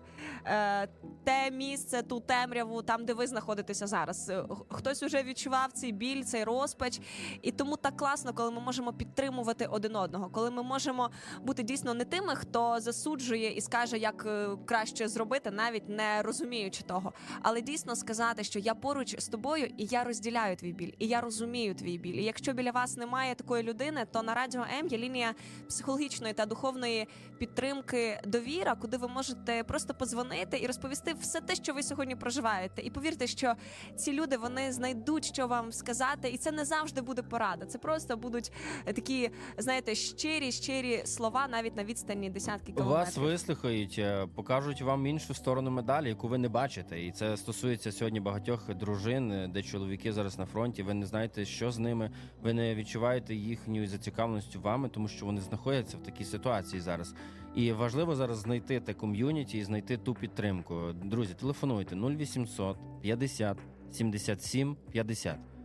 [0.46, 0.88] е,
[1.24, 4.30] те місце, ту темряву, там, де ви знаходитеся зараз.
[4.30, 7.00] Е, Хтось уже відчував цей біль, цей розпач.
[7.42, 11.10] І тому так класно, коли ми можемо підтримувати один одного, коли ми можемо
[11.42, 16.84] бути дійсно не тими, хто засуджує і скаже, як е, краще зробити, навіть не розуміючи
[16.84, 21.08] того, але дійсно сказати, що я поруч з тобою і я розділяю твій біль, і
[21.08, 22.14] я розумію твій біль.
[22.14, 25.36] І якщо біля вас немає такої людини, то на радіо М є лінія
[25.68, 27.08] психологічної та духовної
[27.40, 32.82] підтримки довіра, куди ви можете просто позвонити і розповісти все те, що ви сьогодні проживаєте.
[32.82, 33.54] І повірте, що
[33.96, 37.66] ці люди вони знайдуть, що вам сказати, і це не завжди буде порада.
[37.66, 38.52] Це просто будуть
[38.86, 43.00] е, такі, знаєте, щирі, щирі слова, навіть на відстані десятки кілометрів.
[43.00, 47.06] Вас вислухають, е, покажуть вам іншу сторону медалі, яку ви не бачите.
[47.06, 50.84] І це стосується сьогодні багатьох дружин, е, де чоловіки зараз на фронті.
[50.84, 52.12] Ви не знаєте, що з ними,
[52.44, 57.14] ви не відчуваєте їхньої зацікавленості вами, тому що вони знаходяться в такій ситуації зараз.
[57.56, 60.94] І важливо зараз знайти те ком'юніті і знайти ту підтримку.
[60.94, 63.58] Друзі, телефонуйте 0800 50
[63.92, 65.57] 77 50.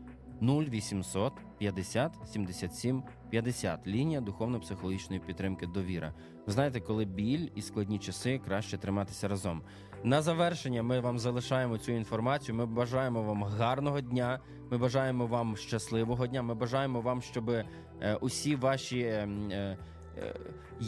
[0.43, 3.87] 0800 50 77 50.
[3.87, 6.15] Лінія духовно-психологічної підтримки довіра.
[6.47, 9.63] Ви знаєте, коли біль і складні часи краще триматися разом.
[10.05, 12.55] На завершення ми вам залишаємо цю інформацію.
[12.55, 14.41] Ми бажаємо вам гарного дня.
[14.71, 16.43] Ми бажаємо вам щасливого дня.
[16.43, 17.65] Ми бажаємо вам, щоб е,
[18.21, 19.27] усі ваші.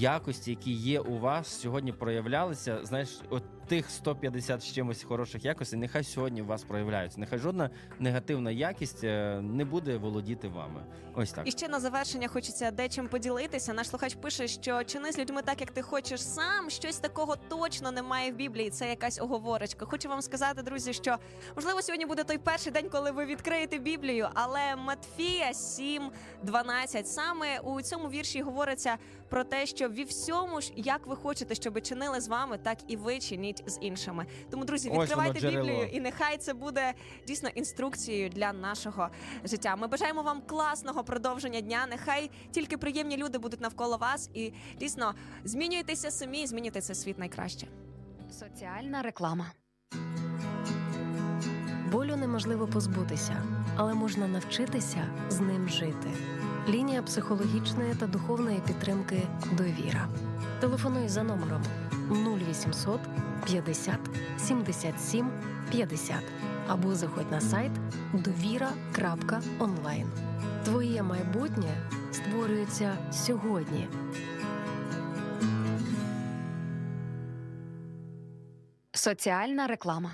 [0.01, 2.85] Якості, які є у вас, сьогодні проявлялися.
[2.85, 7.21] Знаєш, от тих 150 з чимось хороших якостей, нехай сьогодні у вас проявляються.
[7.21, 10.85] Нехай жодна негативна якість е, не буде володіти вами.
[11.15, 11.49] Ось так.
[11.49, 13.73] І ще на завершення хочеться дечим поділитися.
[13.73, 16.71] Наш слухач пише, що чини з людьми так, як ти хочеш сам.
[16.71, 18.71] Щось такого точно немає в Біблії.
[18.71, 19.87] Це якась оговорочка.
[19.87, 21.17] Хочу вам сказати, друзі, що
[21.57, 24.29] можливо сьогодні буде той перший день, коли ви відкриєте Біблію.
[24.35, 28.97] Але Матфія 7.12, саме у цьому вірші говориться
[29.29, 32.97] про те, що ві всьому ж як ви хочете, щоб чинили з вами, так і
[32.97, 34.27] ви чиніть з іншими.
[34.51, 35.67] Тому, друзі, Ось воно відкривайте джерело.
[35.67, 36.95] Біблію, і нехай це буде
[37.27, 39.09] дійсно інструкцією для нашого
[39.45, 39.77] життя.
[39.77, 41.87] Ми бажаємо вам класного продовження дня.
[41.91, 45.15] Нехай тільки приємні люди будуть навколо вас, і дійсно
[45.45, 47.67] змінюйтеся самі, і змінюйте цей світ найкраще.
[48.31, 49.47] Соціальна реклама.
[51.93, 53.43] Болю неможливо позбутися,
[53.77, 56.09] але можна навчитися з ним жити.
[56.69, 59.23] Лінія психологічної та духовної підтримки
[59.53, 60.09] Довіра.
[60.61, 61.63] Телефонуй за номером
[62.11, 63.01] 0800
[63.47, 63.99] 50
[64.39, 65.31] 77
[65.71, 66.17] 50
[66.69, 67.73] або заходь на сайт
[68.13, 70.07] довіра.онлайн.
[70.65, 73.89] Твоє майбутнє створюється сьогодні.
[78.93, 80.11] Соціальна реклама.